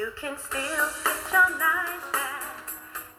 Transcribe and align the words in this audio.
You 0.00 0.10
can 0.18 0.34
still 0.38 0.88
get 1.04 1.30
your 1.30 1.50
life 1.58 2.12
back. 2.14 2.42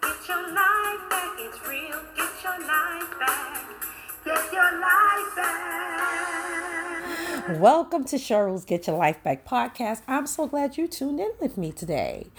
Get 0.02 0.28
your 0.28 0.42
life 0.52 1.10
back. 1.12 1.38
It's 1.38 1.68
real. 1.70 2.02
Get 2.18 2.44
your 2.44 2.58
life 2.58 3.20
back. 3.20 3.64
Get 4.26 4.52
your 4.52 4.80
life 4.80 5.36
back. 5.36 5.62
Welcome 7.60 8.04
to 8.06 8.16
Cheryl's 8.16 8.66
Get 8.66 8.88
Your 8.88 8.98
Life 8.98 9.22
Back 9.24 9.46
podcast. 9.46 10.02
I'm 10.08 10.26
so 10.26 10.48
glad 10.48 10.76
you 10.76 10.88
tuned 10.88 11.20
in 11.20 11.30
with 11.40 11.56
me 11.56 11.72
today. 11.72 12.32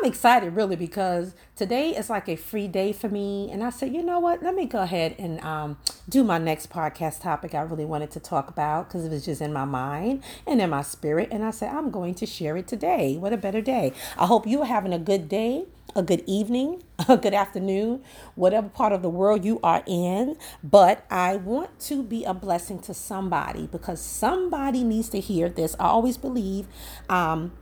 I'm 0.00 0.06
excited 0.06 0.56
really 0.56 0.76
because 0.76 1.34
today 1.56 1.90
is 1.90 2.08
like 2.08 2.26
a 2.26 2.36
free 2.36 2.68
day 2.68 2.90
for 2.90 3.10
me. 3.10 3.50
And 3.52 3.62
I 3.62 3.68
said, 3.68 3.94
you 3.94 4.02
know 4.02 4.18
what? 4.18 4.42
Let 4.42 4.54
me 4.54 4.64
go 4.64 4.80
ahead 4.80 5.14
and 5.18 5.38
um, 5.42 5.76
do 6.08 6.24
my 6.24 6.38
next 6.38 6.70
podcast 6.70 7.20
topic 7.20 7.54
I 7.54 7.60
really 7.60 7.84
wanted 7.84 8.10
to 8.12 8.20
talk 8.20 8.48
about 8.48 8.88
because 8.88 9.04
it 9.04 9.10
was 9.10 9.26
just 9.26 9.42
in 9.42 9.52
my 9.52 9.66
mind 9.66 10.22
and 10.46 10.58
in 10.58 10.70
my 10.70 10.80
spirit. 10.80 11.28
And 11.30 11.44
I 11.44 11.50
said, 11.50 11.68
I'm 11.74 11.90
going 11.90 12.14
to 12.14 12.24
share 12.24 12.56
it 12.56 12.66
today. 12.66 13.18
What 13.18 13.34
a 13.34 13.36
better 13.36 13.60
day. 13.60 13.92
I 14.16 14.24
hope 14.24 14.46
you 14.46 14.62
are 14.62 14.66
having 14.66 14.94
a 14.94 14.98
good 14.98 15.28
day 15.28 15.66
a 15.96 16.02
good 16.02 16.22
evening, 16.26 16.82
a 17.08 17.16
good 17.16 17.34
afternoon, 17.34 18.02
whatever 18.34 18.68
part 18.68 18.92
of 18.92 19.02
the 19.02 19.10
world 19.10 19.44
you 19.44 19.58
are 19.62 19.82
in. 19.86 20.36
But 20.62 21.04
I 21.10 21.36
want 21.36 21.78
to 21.80 22.02
be 22.02 22.24
a 22.24 22.34
blessing 22.34 22.78
to 22.82 22.94
somebody 22.94 23.66
because 23.66 24.00
somebody 24.00 24.84
needs 24.84 25.08
to 25.10 25.20
hear 25.20 25.48
this. 25.48 25.74
I 25.78 25.86
always 25.86 26.16
believe 26.16 26.68
um, 27.08 27.52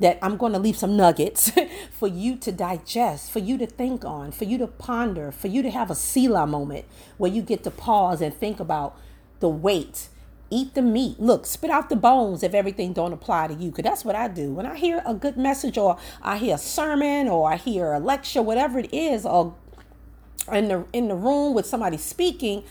that 0.00 0.18
I'm 0.22 0.36
going 0.36 0.52
to 0.52 0.58
leave 0.58 0.76
some 0.76 0.96
nuggets 0.96 1.52
for 1.90 2.08
you 2.08 2.36
to 2.36 2.52
digest, 2.52 3.30
for 3.30 3.38
you 3.38 3.56
to 3.58 3.66
think 3.66 4.04
on, 4.04 4.32
for 4.32 4.44
you 4.44 4.58
to 4.58 4.66
ponder, 4.66 5.30
for 5.30 5.48
you 5.48 5.62
to 5.62 5.70
have 5.70 5.90
a 5.90 5.94
Selah 5.94 6.46
moment 6.46 6.84
where 7.16 7.30
you 7.30 7.42
get 7.42 7.62
to 7.64 7.70
pause 7.70 8.20
and 8.20 8.34
think 8.34 8.60
about 8.60 8.98
the 9.40 9.48
weight. 9.48 10.08
Eat 10.50 10.74
the 10.74 10.82
meat. 10.82 11.18
Look 11.18 11.46
spit 11.46 11.70
out 11.70 11.88
the 11.88 11.96
bones 11.96 12.42
if 12.42 12.54
everything 12.54 12.92
don't 12.92 13.12
apply 13.12 13.48
to 13.48 13.54
you 13.54 13.70
because 13.70 13.84
that's 13.84 14.04
what 14.04 14.14
i 14.14 14.28
do. 14.28 14.52
When 14.52 14.66
i 14.66 14.76
hear 14.76 15.02
a 15.04 15.14
good 15.14 15.36
message 15.36 15.78
or 15.78 15.98
i 16.22 16.36
hear 16.38 16.54
a 16.54 16.58
sermon 16.58 17.28
or 17.28 17.50
i 17.50 17.56
hear 17.56 17.92
a 17.92 17.98
lecture 17.98 18.42
whatever 18.42 18.78
it 18.78 18.92
is 18.92 19.24
or 19.26 19.54
in 20.52 20.68
the 20.68 20.84
in 20.92 21.08
the 21.08 21.14
room 21.14 21.54
with 21.54 21.66
somebody 21.66 21.96
speaking 21.96 22.62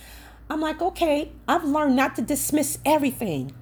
i'm 0.49 0.61
like 0.61 0.81
okay 0.81 1.31
i've 1.47 1.63
learned 1.63 1.95
not 1.95 2.15
to 2.15 2.21
dismiss 2.21 2.77
everything 2.85 3.53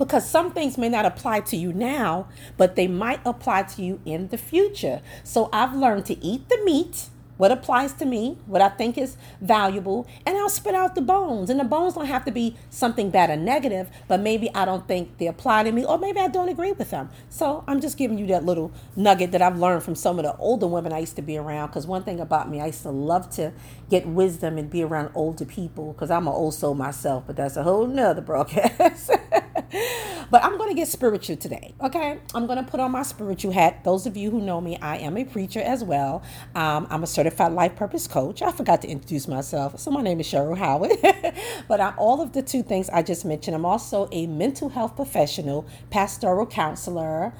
because 0.00 0.28
some 0.28 0.50
things 0.50 0.76
may 0.76 0.88
not 0.88 1.04
apply 1.04 1.38
to 1.38 1.56
you 1.56 1.72
now 1.72 2.26
but 2.56 2.74
they 2.74 2.88
might 2.88 3.20
apply 3.24 3.62
to 3.62 3.82
you 3.82 4.00
in 4.04 4.26
the 4.28 4.38
future 4.38 5.00
so 5.22 5.48
i've 5.52 5.74
learned 5.74 6.04
to 6.04 6.18
eat 6.24 6.48
the 6.48 6.60
meat 6.64 7.10
what 7.40 7.50
applies 7.50 7.94
to 7.94 8.04
me, 8.04 8.36
what 8.44 8.60
I 8.60 8.68
think 8.68 8.98
is 8.98 9.16
valuable, 9.40 10.06
and 10.26 10.36
I'll 10.36 10.50
spit 10.50 10.74
out 10.74 10.94
the 10.94 11.00
bones. 11.00 11.48
And 11.48 11.58
the 11.58 11.64
bones 11.64 11.94
don't 11.94 12.04
have 12.04 12.26
to 12.26 12.30
be 12.30 12.54
something 12.68 13.08
bad 13.08 13.30
or 13.30 13.36
negative, 13.36 13.88
but 14.08 14.20
maybe 14.20 14.54
I 14.54 14.66
don't 14.66 14.86
think 14.86 15.16
they 15.16 15.26
apply 15.26 15.62
to 15.62 15.72
me, 15.72 15.82
or 15.82 15.96
maybe 15.96 16.20
I 16.20 16.28
don't 16.28 16.50
agree 16.50 16.72
with 16.72 16.90
them. 16.90 17.08
So 17.30 17.64
I'm 17.66 17.80
just 17.80 17.96
giving 17.96 18.18
you 18.18 18.26
that 18.26 18.44
little 18.44 18.72
nugget 18.94 19.32
that 19.32 19.40
I've 19.40 19.58
learned 19.58 19.84
from 19.84 19.94
some 19.94 20.18
of 20.18 20.26
the 20.26 20.36
older 20.36 20.66
women 20.66 20.92
I 20.92 20.98
used 20.98 21.16
to 21.16 21.22
be 21.22 21.38
around. 21.38 21.68
Because 21.68 21.86
one 21.86 22.02
thing 22.02 22.20
about 22.20 22.50
me, 22.50 22.60
I 22.60 22.66
used 22.66 22.82
to 22.82 22.90
love 22.90 23.30
to 23.36 23.54
get 23.88 24.06
wisdom 24.06 24.58
and 24.58 24.68
be 24.68 24.82
around 24.82 25.10
older 25.14 25.46
people, 25.46 25.94
because 25.94 26.10
I'm 26.10 26.28
an 26.28 26.34
old 26.34 26.52
soul 26.52 26.74
myself, 26.74 27.24
but 27.26 27.36
that's 27.36 27.56
a 27.56 27.62
whole 27.62 27.86
nother 27.86 28.20
broadcast. 28.20 29.12
but 30.30 30.44
I'm 30.44 30.56
going 30.58 30.70
to 30.70 30.74
get 30.74 30.88
spiritual 30.88 31.36
today. 31.36 31.74
Okay. 31.80 32.18
I'm 32.34 32.46
going 32.46 32.62
to 32.62 32.70
put 32.70 32.80
on 32.80 32.92
my 32.92 33.02
spiritual 33.02 33.52
hat. 33.52 33.84
Those 33.84 34.06
of 34.06 34.16
you 34.16 34.30
who 34.30 34.40
know 34.40 34.60
me, 34.60 34.76
I 34.78 34.98
am 34.98 35.16
a 35.16 35.24
preacher 35.24 35.60
as 35.60 35.82
well. 35.84 36.22
Um, 36.54 36.86
I'm 36.90 37.02
a 37.02 37.06
certified 37.06 37.52
life 37.52 37.76
purpose 37.76 38.06
coach. 38.06 38.42
I 38.42 38.52
forgot 38.52 38.82
to 38.82 38.88
introduce 38.88 39.28
myself. 39.28 39.78
So 39.78 39.90
my 39.90 40.02
name 40.02 40.20
is 40.20 40.26
Cheryl 40.26 40.56
Howard. 40.56 40.92
but 41.68 41.80
I'm 41.80 41.94
all 41.98 42.20
of 42.20 42.32
the 42.32 42.42
two 42.42 42.62
things 42.62 42.88
I 42.90 43.02
just 43.02 43.24
mentioned. 43.24 43.54
I'm 43.54 43.66
also 43.66 44.08
a 44.12 44.26
mental 44.26 44.68
health 44.68 44.96
professional, 44.96 45.66
pastoral 45.90 46.46
counselor. 46.46 47.32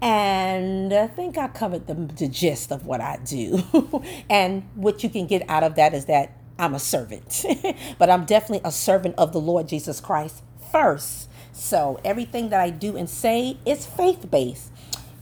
And 0.00 0.92
I 0.92 1.06
think 1.06 1.38
I 1.38 1.48
covered 1.48 1.86
the, 1.86 1.94
the 1.94 2.28
gist 2.28 2.70
of 2.72 2.84
what 2.84 3.00
I 3.00 3.18
do. 3.24 3.62
and 4.30 4.68
what 4.74 5.02
you 5.02 5.08
can 5.08 5.26
get 5.26 5.48
out 5.48 5.62
of 5.62 5.76
that 5.76 5.94
is 5.94 6.06
that 6.06 6.36
I'm 6.58 6.74
a 6.74 6.78
servant, 6.78 7.44
but 7.98 8.10
I'm 8.10 8.24
definitely 8.26 8.60
a 8.64 8.70
servant 8.70 9.16
of 9.18 9.32
the 9.32 9.40
Lord 9.40 9.68
Jesus 9.68 10.00
Christ 10.00 10.42
first. 10.70 11.28
So 11.54 12.00
everything 12.04 12.48
that 12.48 12.60
I 12.60 12.70
do 12.70 12.96
and 12.96 13.08
say 13.08 13.58
is 13.64 13.86
faith 13.86 14.28
based. 14.28 14.72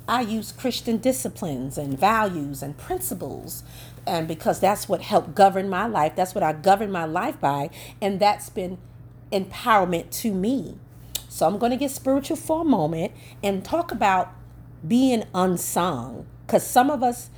I 0.09 0.23
use 0.23 0.51
Christian 0.51 0.97
disciplines 0.97 1.77
and 1.77 1.97
values 1.97 2.63
and 2.63 2.77
principles. 2.77 3.63
And 4.07 4.27
because 4.27 4.59
that's 4.59 4.89
what 4.89 5.03
helped 5.03 5.35
govern 5.35 5.69
my 5.69 5.87
life, 5.87 6.17
that's 6.17 6.35
what 6.35 6.43
I 6.43 6.55
govern 6.55 6.91
my 6.91 7.05
life 7.05 7.39
by. 7.39 7.69
And 8.01 8.19
that's 8.19 8.49
been 8.49 8.79
empowerment 9.31 10.11
to 10.23 10.33
me. 10.33 10.79
So 11.29 11.47
I'm 11.47 11.59
going 11.59 11.71
to 11.71 11.77
get 11.77 11.91
spiritual 11.91 12.39
for 12.39 12.63
a 12.63 12.65
moment 12.65 13.13
and 13.43 13.63
talk 13.63 13.93
about 13.93 14.33
being 14.87 15.25
unsung. 15.35 16.27
Because 16.47 16.67
some 16.67 16.91
of 16.91 17.03
us 17.03 17.31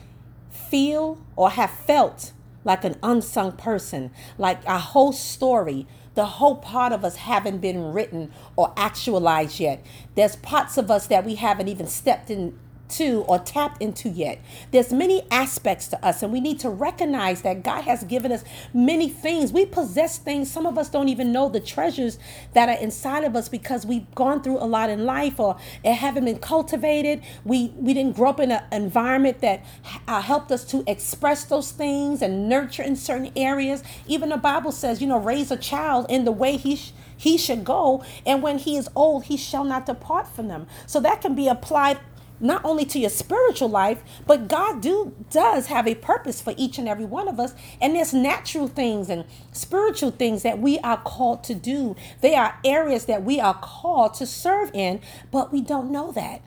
feel 0.51 1.19
or 1.35 1.51
have 1.51 1.71
felt 1.71 2.33
like 2.63 2.85
an 2.85 2.97
unsung 3.03 3.53
person, 3.53 4.13
like 4.39 4.61
our 4.67 4.79
whole 4.79 5.13
story 5.13 5.87
the 6.15 6.25
whole 6.25 6.57
part 6.57 6.93
of 6.93 7.05
us 7.05 7.17
haven't 7.17 7.59
been 7.59 7.93
written 7.93 8.33
or 8.57 8.73
actualized 8.77 9.61
yet. 9.61 9.85
There's 10.15 10.37
parts 10.37 10.79
of 10.79 10.91
us 10.91 11.07
that 11.09 11.25
we 11.25 11.35
haven't 11.35 11.69
even 11.69 11.87
stepped 11.87 12.31
in 12.31 12.59
to 12.97 13.23
or 13.23 13.39
tapped 13.39 13.83
into 13.83 14.09
yet. 14.09 14.41
There's 14.71 14.93
many 14.93 15.23
aspects 15.31 15.89
to 15.89 16.05
us 16.05 16.23
and 16.23 16.33
we 16.33 16.41
need 16.41 16.61
to 16.61 16.71
recognize 16.71 17.43
that 17.43 17.63
God 17.63 17.83
has 17.83 18.05
given 18.05 18.33
us 18.33 18.45
many 18.73 19.09
things. 19.09 19.53
We 19.53 19.67
possess 19.67 20.19
things 20.19 20.51
some 20.51 20.67
of 20.67 20.79
us 20.79 20.89
don't 20.89 21.09
even 21.09 21.33
know 21.33 21.49
the 21.49 21.61
treasures 21.61 22.19
that 22.53 22.69
are 22.69 22.81
inside 22.81 23.25
of 23.25 23.37
us 23.37 23.49
because 23.49 23.87
we've 23.87 24.13
gone 24.15 24.43
through 24.43 24.59
a 24.59 24.67
lot 24.67 24.91
in 24.91 25.05
life 25.05 25.41
or 25.41 25.57
it 25.83 25.95
haven't 25.95 26.25
been 26.25 26.39
cultivated. 26.39 27.23
We 27.45 27.73
we 27.77 27.95
didn't 27.95 28.17
grow 28.17 28.31
up 28.31 28.41
in 28.41 28.51
an 28.53 28.63
environment 28.73 29.41
that 29.41 29.65
uh, 30.07 30.21
helped 30.21 30.51
us 30.53 30.65
to 30.67 30.85
express 30.87 31.45
those 31.45 31.71
things 31.73 32.23
and 32.23 32.49
nurture 32.49 32.83
in 32.83 32.97
certain 32.97 33.33
areas. 33.37 33.83
Even 34.07 34.29
the 34.29 34.37
Bible 34.37 34.73
says, 34.73 35.01
you 35.01 35.07
know, 35.07 35.19
raise 35.19 35.51
a 35.51 35.57
child 35.57 36.07
in 36.09 36.25
the 36.25 36.33
way 36.33 36.57
he 36.57 36.77
sh- 36.77 36.93
he 37.17 37.39
should 37.39 37.65
go 37.65 38.05
and 38.27 38.43
when 38.43 38.59
he 38.59 38.77
is 38.77 38.89
old 38.95 39.25
he 39.25 39.37
shall 39.37 39.65
not 39.65 39.87
depart 39.87 40.27
from 40.29 40.49
them. 40.49 40.67
So 40.87 41.01
that 41.01 41.21
can 41.21 41.35
be 41.35 41.49
applied 41.49 41.99
not 42.41 42.65
only 42.65 42.85
to 42.85 42.99
your 42.99 43.11
spiritual 43.11 43.69
life, 43.69 44.03
but 44.27 44.49
God 44.49 44.81
do 44.81 45.15
does 45.31 45.67
have 45.67 45.87
a 45.87 45.95
purpose 45.95 46.41
for 46.41 46.55
each 46.57 46.79
and 46.79 46.89
every 46.89 47.05
one 47.05 47.29
of 47.29 47.41
us. 47.41 47.55
And 47.81 47.95
there's 47.95 48.13
natural 48.13 48.69
things 48.69 49.09
and 49.09 49.25
spiritual 49.53 50.11
things 50.11 50.43
that 50.43 50.59
we 50.59 50.79
are 50.81 50.99
called 50.99 51.45
to 51.45 51.55
do. 51.55 51.97
They 52.21 52.35
are 52.35 52.59
areas 52.65 53.07
that 53.07 53.23
we 53.23 53.41
are 53.41 53.55
called 53.55 54.15
to 54.15 54.27
serve 54.27 54.71
in, 54.75 55.01
but 55.31 55.53
we 55.53 55.61
don't 55.61 55.91
know 55.91 56.13
that. 56.13 56.43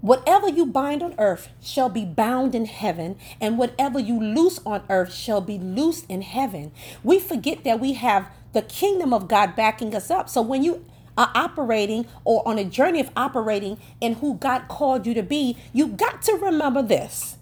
Whatever 0.00 0.48
you 0.48 0.66
bind 0.66 1.02
on 1.02 1.14
earth 1.18 1.48
shall 1.60 1.88
be 1.88 2.04
bound 2.04 2.54
in 2.54 2.66
heaven, 2.66 3.16
and 3.40 3.58
whatever 3.58 3.98
you 3.98 4.20
loose 4.20 4.60
on 4.64 4.84
earth 4.88 5.12
shall 5.12 5.40
be 5.40 5.58
loosed 5.58 6.06
in 6.08 6.22
heaven. 6.22 6.70
We 7.02 7.18
forget 7.18 7.64
that 7.64 7.80
we 7.80 7.94
have 7.94 8.30
the 8.52 8.62
kingdom 8.62 9.12
of 9.12 9.26
God 9.26 9.56
backing 9.56 9.94
us 9.94 10.10
up. 10.10 10.28
So 10.28 10.42
when 10.42 10.62
you 10.62 10.84
are 11.16 11.30
operating 11.34 12.06
or 12.24 12.46
on 12.46 12.58
a 12.58 12.64
journey 12.64 13.00
of 13.00 13.10
operating 13.16 13.78
in 14.00 14.14
who 14.14 14.34
God 14.34 14.68
called 14.68 15.06
you 15.06 15.14
to 15.14 15.22
be, 15.22 15.56
you 15.72 15.88
got 15.88 16.22
to 16.22 16.34
remember 16.34 16.82
this. 16.82 17.36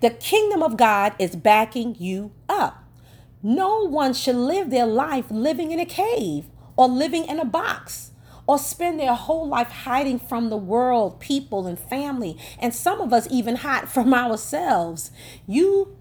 The 0.00 0.10
kingdom 0.10 0.62
of 0.62 0.76
God 0.76 1.14
is 1.18 1.36
backing 1.36 1.96
you 1.98 2.32
up. 2.48 2.84
No 3.42 3.86
one 3.86 4.14
should 4.14 4.36
live 4.36 4.70
their 4.70 4.86
life 4.86 5.26
living 5.30 5.72
in 5.72 5.80
a 5.80 5.86
cave 5.86 6.46
or 6.76 6.88
living 6.88 7.24
in 7.26 7.38
a 7.38 7.44
box 7.44 8.10
or 8.46 8.58
spend 8.58 8.98
their 8.98 9.14
whole 9.14 9.46
life 9.46 9.68
hiding 9.68 10.18
from 10.18 10.50
the 10.50 10.56
world, 10.56 11.20
people, 11.20 11.66
and 11.66 11.78
family. 11.78 12.36
And 12.58 12.74
some 12.74 13.00
of 13.00 13.12
us 13.12 13.28
even 13.30 13.56
hide 13.56 13.88
from 13.88 14.12
ourselves. 14.14 15.10
You 15.46 15.96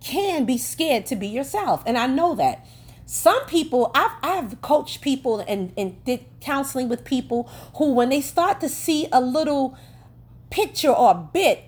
can 0.00 0.44
be 0.44 0.56
scared 0.56 1.06
to 1.06 1.16
be 1.16 1.28
yourself. 1.28 1.82
And 1.86 1.98
I 1.98 2.06
know 2.06 2.34
that 2.36 2.64
some 3.10 3.44
people 3.46 3.90
I've 3.92 4.12
I've 4.22 4.62
coached 4.62 5.00
people 5.00 5.40
and, 5.40 5.72
and 5.76 6.02
did 6.04 6.26
counseling 6.40 6.88
with 6.88 7.04
people 7.04 7.50
who 7.74 7.92
when 7.92 8.08
they 8.08 8.20
start 8.20 8.60
to 8.60 8.68
see 8.68 9.08
a 9.10 9.20
little 9.20 9.76
picture 10.50 10.90
or 10.90 11.10
a 11.10 11.28
bit 11.32 11.64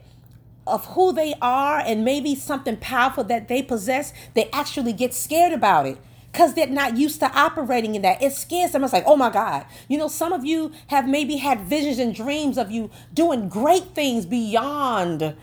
of 0.68 0.84
who 0.94 1.12
they 1.12 1.34
are 1.42 1.80
and 1.80 2.04
maybe 2.04 2.36
something 2.36 2.76
powerful 2.76 3.24
that 3.24 3.48
they 3.48 3.60
possess, 3.60 4.12
they 4.34 4.48
actually 4.52 4.92
get 4.92 5.12
scared 5.12 5.52
about 5.52 5.84
it 5.84 5.98
because 6.30 6.54
they're 6.54 6.68
not 6.68 6.96
used 6.96 7.18
to 7.18 7.26
operating 7.36 7.96
in 7.96 8.02
that. 8.02 8.22
It 8.22 8.34
scares 8.34 8.70
them. 8.70 8.84
It's 8.84 8.92
like, 8.92 9.02
oh 9.04 9.16
my 9.16 9.28
God. 9.28 9.66
You 9.88 9.98
know, 9.98 10.06
some 10.06 10.32
of 10.32 10.44
you 10.44 10.70
have 10.86 11.08
maybe 11.08 11.38
had 11.38 11.62
visions 11.62 11.98
and 11.98 12.14
dreams 12.14 12.56
of 12.56 12.70
you 12.70 12.88
doing 13.12 13.48
great 13.48 13.96
things 13.96 14.26
beyond, 14.26 15.34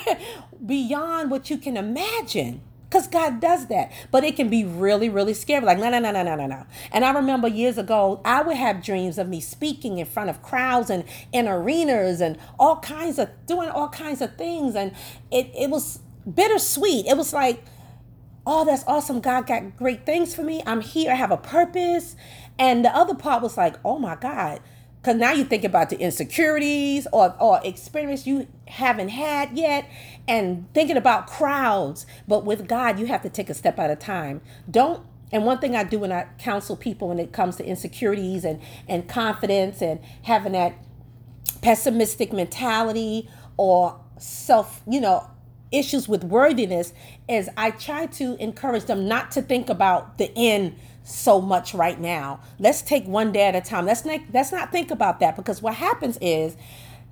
beyond 0.66 1.30
what 1.30 1.50
you 1.50 1.58
can 1.58 1.76
imagine 1.76 2.62
because 2.94 3.08
God 3.08 3.40
does 3.40 3.66
that. 3.66 3.90
But 4.12 4.22
it 4.22 4.36
can 4.36 4.48
be 4.48 4.64
really, 4.64 5.08
really 5.08 5.34
scary. 5.34 5.64
Like, 5.64 5.78
no, 5.78 5.90
no, 5.90 5.98
no, 5.98 6.12
no, 6.12 6.22
no, 6.22 6.36
no, 6.36 6.46
no. 6.46 6.64
And 6.92 7.04
I 7.04 7.12
remember 7.12 7.48
years 7.48 7.76
ago, 7.76 8.20
I 8.24 8.40
would 8.40 8.56
have 8.56 8.84
dreams 8.84 9.18
of 9.18 9.28
me 9.28 9.40
speaking 9.40 9.98
in 9.98 10.06
front 10.06 10.30
of 10.30 10.42
crowds 10.42 10.90
and 10.90 11.02
in 11.32 11.48
arenas 11.48 12.20
and 12.20 12.38
all 12.56 12.78
kinds 12.78 13.18
of 13.18 13.30
doing 13.46 13.68
all 13.68 13.88
kinds 13.88 14.20
of 14.20 14.36
things. 14.36 14.76
And 14.76 14.92
it, 15.32 15.50
it 15.58 15.70
was 15.70 15.98
bittersweet. 16.32 17.06
It 17.06 17.16
was 17.16 17.32
like, 17.32 17.64
oh, 18.46 18.64
that's 18.64 18.84
awesome. 18.86 19.20
God 19.20 19.48
got 19.48 19.76
great 19.76 20.06
things 20.06 20.32
for 20.32 20.44
me. 20.44 20.62
I'm 20.64 20.80
here. 20.80 21.10
I 21.10 21.16
have 21.16 21.32
a 21.32 21.36
purpose. 21.36 22.14
And 22.60 22.84
the 22.84 22.94
other 22.94 23.16
part 23.16 23.42
was 23.42 23.56
like, 23.56 23.74
oh 23.84 23.98
my 23.98 24.14
God, 24.14 24.60
Because 25.04 25.20
now 25.20 25.32
you 25.32 25.44
think 25.44 25.64
about 25.64 25.90
the 25.90 25.98
insecurities 25.98 27.06
or, 27.12 27.36
or 27.38 27.60
experience 27.62 28.26
you 28.26 28.46
haven't 28.66 29.10
had 29.10 29.54
yet 29.54 29.86
and 30.26 30.66
thinking 30.72 30.96
about 30.96 31.26
crowds. 31.26 32.06
But 32.26 32.46
with 32.46 32.66
God, 32.66 32.98
you 32.98 33.04
have 33.04 33.20
to 33.20 33.28
take 33.28 33.50
a 33.50 33.54
step 33.54 33.78
at 33.78 33.90
a 33.90 33.96
time. 33.96 34.40
Don't 34.70 35.04
and 35.30 35.44
one 35.44 35.58
thing 35.58 35.76
I 35.76 35.84
do 35.84 35.98
when 35.98 36.10
I 36.10 36.26
counsel 36.38 36.74
people 36.74 37.08
when 37.08 37.18
it 37.18 37.32
comes 37.32 37.56
to 37.56 37.66
insecurities 37.66 38.46
and, 38.46 38.62
and 38.88 39.06
confidence 39.06 39.82
and 39.82 40.00
having 40.22 40.52
that 40.52 40.74
pessimistic 41.60 42.32
mentality 42.32 43.28
or 43.58 44.00
self, 44.16 44.80
you 44.88 45.02
know, 45.02 45.28
issues 45.70 46.08
with 46.08 46.24
worthiness 46.24 46.94
is 47.28 47.50
I 47.58 47.72
try 47.72 48.06
to 48.06 48.36
encourage 48.36 48.84
them 48.84 49.06
not 49.06 49.32
to 49.32 49.42
think 49.42 49.68
about 49.68 50.16
the 50.16 50.32
end 50.34 50.76
so 51.04 51.40
much 51.40 51.74
right 51.74 52.00
now. 52.00 52.40
Let's 52.58 52.82
take 52.82 53.06
one 53.06 53.30
day 53.30 53.46
at 53.46 53.54
a 53.54 53.60
time. 53.60 53.86
Let's 53.86 54.04
not 54.04 54.20
let's 54.32 54.50
not 54.50 54.72
think 54.72 54.90
about 54.90 55.20
that 55.20 55.36
because 55.36 55.62
what 55.62 55.74
happens 55.74 56.18
is 56.20 56.56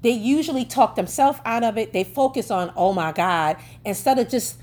they 0.00 0.10
usually 0.10 0.64
talk 0.64 0.96
themselves 0.96 1.38
out 1.44 1.62
of 1.62 1.78
it. 1.78 1.92
They 1.92 2.02
focus 2.02 2.50
on, 2.50 2.72
oh 2.74 2.92
my 2.92 3.12
God, 3.12 3.56
instead 3.84 4.18
of 4.18 4.28
just 4.28 4.58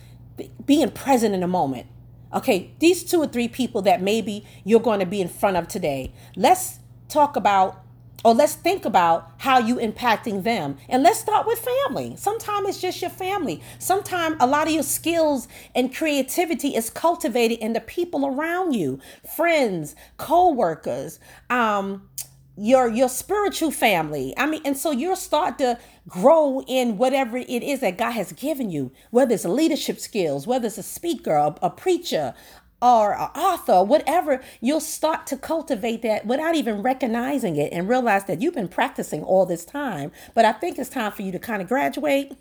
being 0.65 0.91
present 0.91 1.33
in 1.33 1.41
the 1.41 1.47
moment. 1.47 1.87
Okay, 2.33 2.71
these 2.79 3.03
two 3.03 3.21
or 3.21 3.27
three 3.27 3.47
people 3.47 3.81
that 3.83 4.01
maybe 4.01 4.45
you're 4.63 4.79
going 4.79 4.99
to 4.99 5.05
be 5.05 5.21
in 5.21 5.27
front 5.29 5.57
of 5.57 5.67
today. 5.67 6.13
Let's 6.35 6.79
talk 7.07 7.35
about 7.35 7.83
or 8.23 8.33
let's 8.33 8.55
think 8.55 8.85
about 8.85 9.31
how 9.37 9.59
you 9.59 9.75
impacting 9.75 10.43
them. 10.43 10.77
And 10.89 11.03
let's 11.03 11.19
start 11.19 11.47
with 11.47 11.59
family. 11.59 12.15
Sometimes 12.17 12.69
it's 12.69 12.81
just 12.81 13.01
your 13.01 13.09
family. 13.09 13.61
Sometimes 13.79 14.35
a 14.39 14.47
lot 14.47 14.67
of 14.67 14.73
your 14.73 14.83
skills 14.83 15.47
and 15.73 15.95
creativity 15.95 16.75
is 16.75 16.89
cultivated 16.89 17.59
in 17.59 17.73
the 17.73 17.81
people 17.81 18.25
around 18.25 18.73
you. 18.73 18.99
Friends 19.35 19.95
co-workers 20.17 21.19
um 21.49 22.09
your 22.57 22.89
your 22.89 23.07
spiritual 23.07 23.71
family. 23.71 24.33
I 24.37 24.45
mean 24.45 24.61
and 24.65 24.77
so 24.77 24.91
you'll 24.91 25.15
start 25.15 25.57
to 25.59 25.79
grow 26.07 26.61
in 26.67 26.97
whatever 26.97 27.37
it 27.37 27.63
is 27.63 27.81
that 27.81 27.97
god 27.97 28.11
has 28.11 28.31
given 28.33 28.71
you 28.71 28.91
whether 29.11 29.35
it's 29.35 29.45
leadership 29.45 29.99
skills 29.99 30.47
whether 30.47 30.65
it's 30.65 30.79
a 30.79 30.83
speaker 30.83 31.33
a, 31.33 31.55
a 31.61 31.69
preacher 31.69 32.33
or 32.81 33.13
an 33.13 33.29
author, 33.35 33.83
whatever, 33.83 34.41
you'll 34.61 34.79
start 34.79 35.27
to 35.27 35.37
cultivate 35.37 36.01
that 36.01 36.25
without 36.25 36.55
even 36.55 36.81
recognizing 36.81 37.55
it 37.55 37.73
and 37.73 37.89
realize 37.89 38.25
that 38.25 38.41
you've 38.41 38.55
been 38.55 38.67
practicing 38.67 39.23
all 39.23 39.45
this 39.45 39.65
time. 39.65 40.11
But 40.33 40.45
I 40.45 40.53
think 40.53 40.79
it's 40.79 40.89
time 40.89 41.11
for 41.11 41.21
you 41.21 41.31
to 41.31 41.39
kind 41.39 41.61
of 41.61 41.67
graduate. 41.67 42.33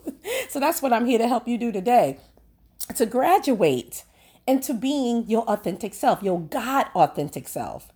so 0.48 0.58
that's 0.58 0.82
what 0.82 0.92
I'm 0.92 1.06
here 1.06 1.18
to 1.18 1.28
help 1.28 1.46
you 1.46 1.58
do 1.58 1.70
today 1.70 2.18
to 2.96 3.06
graduate 3.06 4.04
into 4.46 4.74
being 4.74 5.24
your 5.28 5.42
authentic 5.48 5.94
self, 5.94 6.22
your 6.22 6.40
God 6.40 6.86
authentic 6.94 7.48
self. 7.48 7.90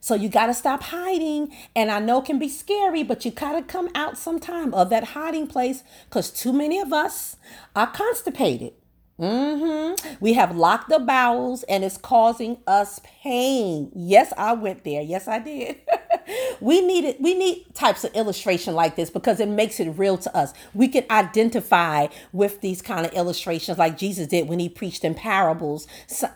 So 0.00 0.14
you 0.14 0.28
got 0.28 0.46
to 0.46 0.54
stop 0.54 0.82
hiding. 0.82 1.50
And 1.74 1.90
I 1.90 1.98
know 1.98 2.20
can 2.20 2.38
be 2.38 2.48
scary, 2.48 3.02
but 3.02 3.24
you 3.24 3.30
got 3.30 3.52
to 3.52 3.62
come 3.62 3.88
out 3.94 4.18
sometime 4.18 4.74
of 4.74 4.90
that 4.90 5.04
hiding 5.04 5.46
place 5.46 5.82
because 6.04 6.30
too 6.30 6.52
many 6.52 6.78
of 6.78 6.92
us 6.92 7.36
are 7.74 7.86
constipated. 7.86 8.74
Mm-hmm. 9.18 10.16
We 10.18 10.32
have 10.32 10.56
locked 10.56 10.88
the 10.88 10.98
bowels 10.98 11.62
and 11.64 11.84
it's 11.84 11.96
causing 11.96 12.58
us 12.66 13.00
pain. 13.22 13.92
Yes, 13.94 14.32
I 14.36 14.54
went 14.54 14.82
there. 14.82 15.02
Yes, 15.02 15.28
I 15.28 15.38
did. 15.38 15.76
we 16.60 16.80
need 16.80 17.04
it. 17.04 17.20
We 17.20 17.34
need 17.34 17.66
types 17.74 18.02
of 18.02 18.12
illustration 18.14 18.74
like 18.74 18.96
this 18.96 19.10
because 19.10 19.38
it 19.38 19.48
makes 19.48 19.78
it 19.78 19.90
real 19.90 20.18
to 20.18 20.36
us. 20.36 20.52
We 20.74 20.88
can 20.88 21.04
identify 21.10 22.08
with 22.32 22.60
these 22.60 22.82
kind 22.82 23.06
of 23.06 23.12
illustrations 23.12 23.78
like 23.78 23.96
Jesus 23.96 24.26
did 24.26 24.48
when 24.48 24.58
he 24.58 24.68
preached 24.68 25.04
in 25.04 25.14
parables 25.14 25.86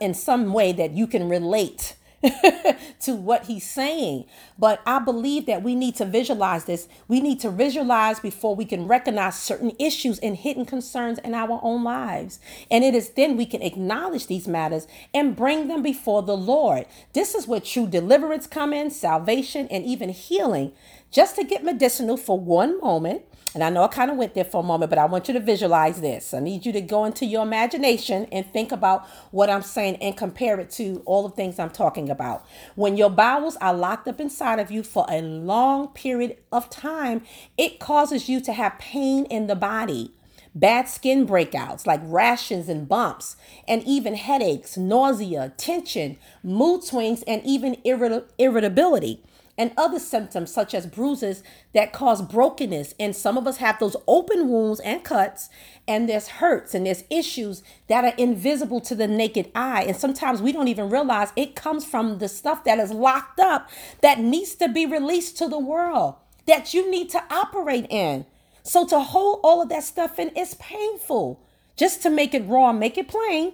in 0.01 0.15
some 0.15 0.53
way 0.53 0.73
that 0.73 0.93
you 0.93 1.09
can 1.09 1.29
relate 1.29 1.95
to 3.01 3.15
what 3.15 3.45
he's 3.45 3.69
saying. 3.69 4.25
But 4.59 4.81
I 4.85 4.99
believe 4.99 5.47
that 5.47 5.63
we 5.63 5.75
need 5.75 5.95
to 5.97 6.05
visualize 6.05 6.65
this. 6.65 6.89
We 7.07 7.21
need 7.21 7.41
to 7.41 7.51
visualize 7.51 8.19
before 8.21 8.57
we 8.57 8.65
can 8.65 8.89
recognize 8.89 9.39
certain 9.39 9.73
issues 9.79 10.19
and 10.19 10.37
hidden 10.37 10.65
concerns 10.65 11.19
in 11.21 11.35
our 11.35 11.61
own 11.63 11.85
lives. 11.85 12.41
And 12.71 12.85
it 12.85 12.95
is 12.95 13.11
then 13.11 13.37
we 13.37 13.47
can 13.47 13.63
acknowledge 13.63 14.27
these 14.27 14.49
matters 14.49 14.87
and 15.15 15.37
bring 15.37 15.69
them 15.69 15.83
before 15.83 16.23
the 16.23 16.37
Lord. 16.37 16.87
This 17.13 17.35
is 17.35 17.47
where 17.47 17.61
true 17.61 17.87
deliverance 17.87 18.47
come 18.47 18.73
in, 18.73 18.91
salvation 18.91 19.69
and 19.69 19.85
even 19.85 20.09
healing. 20.09 20.73
Just 21.11 21.37
to 21.37 21.45
get 21.45 21.65
medicinal 21.65 22.17
for 22.17 22.39
one 22.39 22.81
moment 22.81 23.23
and 23.55 23.65
I 23.65 23.71
know 23.71 23.83
I 23.83 23.89
kind 23.89 24.11
of 24.11 24.19
went 24.19 24.35
there 24.35 24.45
for 24.45 24.61
a 24.61 24.67
moment, 24.67 24.91
but 24.91 24.99
I 24.99 25.07
want 25.07 25.27
you 25.27 25.35
to 25.35 25.41
visualize 25.41 26.01
this. 26.01 26.35
I 26.35 26.41
need 26.41 26.67
you 26.67 26.73
to 26.73 26.83
go 26.83 27.05
into 27.07 27.25
your 27.25 27.43
imagination 27.43 28.27
and 28.31 28.45
think 28.53 28.73
about 28.73 29.07
what 29.31 29.49
I'm 29.49 29.63
saying 29.63 29.97
and 29.97 30.17
compare 30.17 30.61
it 30.61 30.71
to 30.73 31.03
all 31.07 31.27
the 31.27 31.35
things 31.35 31.59
I'm 31.59 31.71
talking 31.71 32.11
about. 32.11 32.47
When 32.75 32.99
your 32.99 33.09
bowels 33.09 33.57
are 33.57 33.73
locked 33.73 34.07
up 34.07 34.21
inside 34.21 34.59
of 34.59 34.71
you 34.71 34.83
for 34.83 35.07
a 35.09 35.23
long 35.23 35.89
period 35.89 36.37
of 36.53 36.69
time, 36.69 37.23
it 37.57 37.81
causes 37.81 38.29
you 38.29 38.41
to 38.43 38.53
have 38.53 38.79
pain 38.79 39.25
in 39.27 39.47
the 39.47 39.57
body 39.57 40.13
bad 40.55 40.89
skin 40.89 41.27
breakouts 41.27 41.87
like 41.87 42.01
rashes 42.05 42.69
and 42.69 42.89
bumps, 42.89 43.37
and 43.69 43.85
even 43.85 44.15
headaches, 44.15 44.77
nausea, 44.77 45.53
tension, 45.57 46.17
mood 46.43 46.83
swings, 46.83 47.23
and 47.29 47.43
even 47.45 47.77
irritability 47.85 49.23
and 49.59 49.73
other 49.77 49.99
symptoms 49.99 50.53
such 50.53 50.73
as 50.73 50.87
bruises 50.87 51.43
that 51.75 51.93
cause 51.93 52.23
brokenness. 52.23 52.95
And 52.99 53.15
some 53.15 53.37
of 53.37 53.47
us 53.47 53.57
have 53.59 53.79
those 53.81 53.97
open 54.07 54.49
wounds 54.49 54.79
and 54.81 55.03
cuts, 55.03 55.51
and 55.87 56.09
there's 56.09 56.29
hurts 56.29 56.75
and 56.75 56.87
there's 56.87 57.05
issues 57.11 57.63
that 57.89 58.05
are 58.05 58.15
invisible 58.17 58.81
to 58.83 58.95
the 58.95 59.09
naked 59.09 59.51
eye. 59.55 59.83
And 59.83 59.97
sometimes 59.97 60.41
we 60.41 60.53
don't 60.53 60.69
even 60.69 60.89
realize 60.89 61.33
it 61.35 61.57
comes 61.57 61.85
from 61.85 62.19
the 62.19 62.29
stuff 62.29 62.63
that 62.65 62.79
is 62.79 62.93
locked 62.93 63.41
up 63.41 63.69
that 64.01 64.21
needs 64.21 64.55
to 64.55 64.69
be 64.69 64.87
released 64.87 65.37
to 65.39 65.49
the 65.49 65.59
world, 65.59 66.15
that 66.47 66.73
you 66.73 66.89
need 66.89 67.11
to 67.11 67.25
operate 67.29 67.87
in. 67.91 68.25
So 68.63 68.87
to 68.87 69.01
hold 69.01 69.41
all 69.43 69.63
of 69.63 69.71
that 69.71 69.83
stuff 69.83 70.19
in 70.19 70.29
is 70.31 70.55
painful. 70.55 71.41
Just 71.77 72.03
to 72.03 72.11
make 72.11 72.35
it 72.35 72.47
raw, 72.47 72.73
make 72.73 72.99
it 72.99 73.09
plain, 73.09 73.53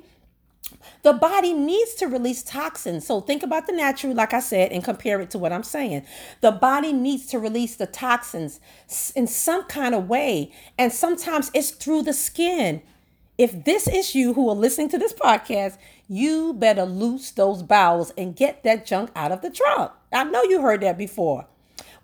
the 1.02 1.12
body 1.12 1.52
needs 1.52 1.94
to 1.94 2.06
release 2.06 2.42
toxins. 2.42 3.06
So 3.06 3.20
think 3.20 3.42
about 3.42 3.66
the 3.66 3.72
natural, 3.72 4.14
like 4.14 4.32
I 4.32 4.40
said, 4.40 4.72
and 4.72 4.82
compare 4.82 5.20
it 5.20 5.30
to 5.30 5.38
what 5.38 5.52
I'm 5.52 5.62
saying. 5.62 6.04
The 6.40 6.52
body 6.52 6.92
needs 6.92 7.26
to 7.26 7.38
release 7.38 7.76
the 7.76 7.86
toxins 7.86 8.60
in 9.14 9.26
some 9.26 9.64
kind 9.64 9.94
of 9.94 10.08
way. 10.08 10.52
And 10.78 10.92
sometimes 10.92 11.50
it's 11.54 11.70
through 11.70 12.02
the 12.02 12.14
skin. 12.14 12.82
If 13.36 13.64
this 13.64 13.88
is 13.88 14.14
you 14.14 14.32
who 14.34 14.48
are 14.48 14.54
listening 14.54 14.88
to 14.90 14.98
this 14.98 15.12
podcast, 15.12 15.76
you 16.08 16.54
better 16.54 16.84
loose 16.84 17.30
those 17.32 17.62
bowels 17.62 18.12
and 18.16 18.36
get 18.36 18.62
that 18.64 18.86
junk 18.86 19.10
out 19.16 19.32
of 19.32 19.42
the 19.42 19.50
trunk. 19.50 19.92
I 20.12 20.24
know 20.24 20.42
you 20.44 20.62
heard 20.62 20.82
that 20.82 20.96
before. 20.96 21.46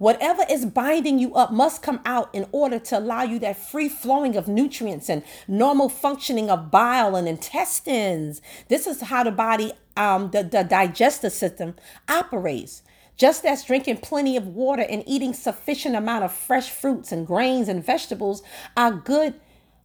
Whatever 0.00 0.46
is 0.48 0.64
binding 0.64 1.18
you 1.18 1.34
up 1.34 1.52
must 1.52 1.82
come 1.82 2.00
out 2.06 2.34
in 2.34 2.46
order 2.52 2.78
to 2.78 2.98
allow 2.98 3.22
you 3.22 3.38
that 3.40 3.58
free 3.58 3.90
flowing 3.90 4.34
of 4.34 4.48
nutrients 4.48 5.10
and 5.10 5.22
normal 5.46 5.90
functioning 5.90 6.48
of 6.48 6.70
bile 6.70 7.16
and 7.16 7.28
intestines. 7.28 8.40
This 8.68 8.86
is 8.86 9.02
how 9.02 9.24
the 9.24 9.30
body, 9.30 9.74
um, 9.98 10.30
the, 10.30 10.42
the 10.42 10.64
digestive 10.64 11.32
system 11.32 11.74
operates. 12.08 12.82
Just 13.18 13.44
as 13.44 13.62
drinking 13.62 13.98
plenty 13.98 14.38
of 14.38 14.46
water 14.46 14.86
and 14.88 15.04
eating 15.06 15.34
sufficient 15.34 15.94
amount 15.94 16.24
of 16.24 16.32
fresh 16.32 16.70
fruits 16.70 17.12
and 17.12 17.26
grains 17.26 17.68
and 17.68 17.84
vegetables 17.84 18.42
are 18.78 18.92
good 18.92 19.34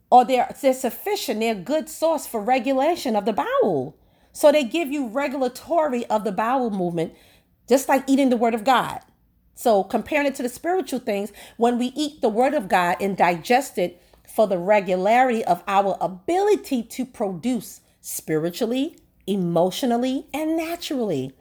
or 0.09 0.23
they're, 0.23 0.55
they're 0.61 0.73
sufficient, 0.73 1.41
they're 1.41 1.55
a 1.55 1.59
good 1.59 1.89
source 1.89 2.25
for 2.25 2.39
regulation 2.39 3.17
of 3.17 3.25
the 3.25 3.33
bowel. 3.33 3.97
So 4.31 4.53
they 4.53 4.63
give 4.63 4.89
you 4.89 5.07
regulatory 5.07 6.05
of 6.05 6.23
the 6.23 6.31
bowel 6.31 6.69
movement, 6.69 7.15
just 7.67 7.89
like 7.89 8.05
eating 8.07 8.29
the 8.29 8.37
word 8.37 8.53
of 8.53 8.63
God. 8.63 9.01
So, 9.55 9.83
comparing 9.83 10.27
it 10.27 10.35
to 10.35 10.43
the 10.43 10.49
spiritual 10.49 10.99
things, 10.99 11.31
when 11.57 11.79
we 11.79 11.87
eat 11.95 12.21
the 12.21 12.29
word 12.29 12.53
of 12.53 12.67
God 12.67 12.97
and 12.99 13.15
digest 13.15 13.77
it 13.77 14.01
for 14.27 14.47
the 14.47 14.57
regularity 14.57 15.43
of 15.45 15.63
our 15.67 15.97
ability 16.01 16.83
to 16.83 17.05
produce 17.05 17.79
spiritually, 18.01 18.97
emotionally, 19.25 20.27
and 20.33 20.57
naturally. 20.57 21.33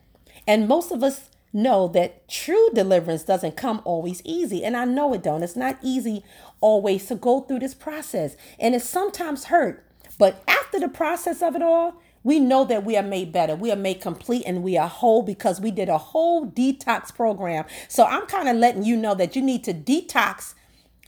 And 0.47 0.69
most 0.69 0.93
of 0.93 1.03
us 1.03 1.29
know 1.53 1.89
that 1.89 2.29
true 2.29 2.71
deliverance 2.75 3.23
doesn't 3.23 3.57
come 3.57 3.81
always 3.85 4.23
easy. 4.25 4.65
And 4.65 4.77
I 4.77 4.85
know 4.85 5.13
it 5.15 5.23
don't. 5.23 5.43
It's 5.43 5.57
not 5.57 5.79
easy 5.83 6.25
always 6.61 7.07
to 7.07 7.15
go 7.15 7.41
through 7.41 7.61
this 7.61 7.75
process. 7.75 8.37
And 8.59 8.75
it's 8.75 8.89
sometimes 8.89 9.45
hurt. 9.45 9.85
But 10.19 10.43
after 10.47 10.79
the 10.79 10.89
process 10.89 11.43
of 11.43 11.57
it 11.57 11.63
all, 11.63 12.01
we 12.25 12.41
know 12.41 12.65
that 12.65 12.85
we 12.85 12.97
are 12.97 13.03
made 13.03 13.33
better. 13.33 13.55
We 13.55 13.71
are 13.71 13.77
made 13.77 14.01
complete 14.01 14.45
and 14.47 14.63
we 14.63 14.79
are 14.79 14.89
whole 14.89 15.23
because 15.23 15.61
we 15.61 15.71
did 15.71 15.91
a 15.91 15.99
whole 15.99 16.47
detox 16.47 17.15
program. 17.15 17.67
So 17.87 18.05
I'm 18.05 18.27
kind 18.27 18.49
of 18.49 18.57
letting 18.57 18.83
you 18.83 18.97
know 18.97 19.15
that 19.15 19.37
you 19.37 19.43
need 19.43 19.63
to 19.65 19.75
detox 19.75 20.55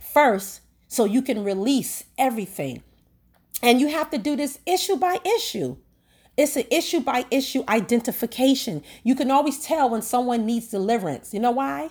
first 0.00 0.61
so 0.88 1.06
you 1.06 1.23
can 1.23 1.42
release 1.42 2.04
everything. 2.18 2.82
And 3.62 3.80
you 3.80 3.88
have 3.88 4.11
to 4.11 4.18
do 4.18 4.37
this 4.37 4.61
issue 4.66 4.96
by 4.96 5.18
issue. 5.25 5.78
It's 6.37 6.54
an 6.54 6.64
issue 6.70 7.00
by 7.00 7.25
issue 7.30 7.64
identification. 7.66 8.82
You 9.02 9.14
can 9.14 9.30
always 9.30 9.58
tell 9.58 9.88
when 9.88 10.02
someone 10.02 10.44
needs 10.44 10.68
deliverance. 10.68 11.32
You 11.32 11.40
know 11.40 11.50
why? 11.50 11.88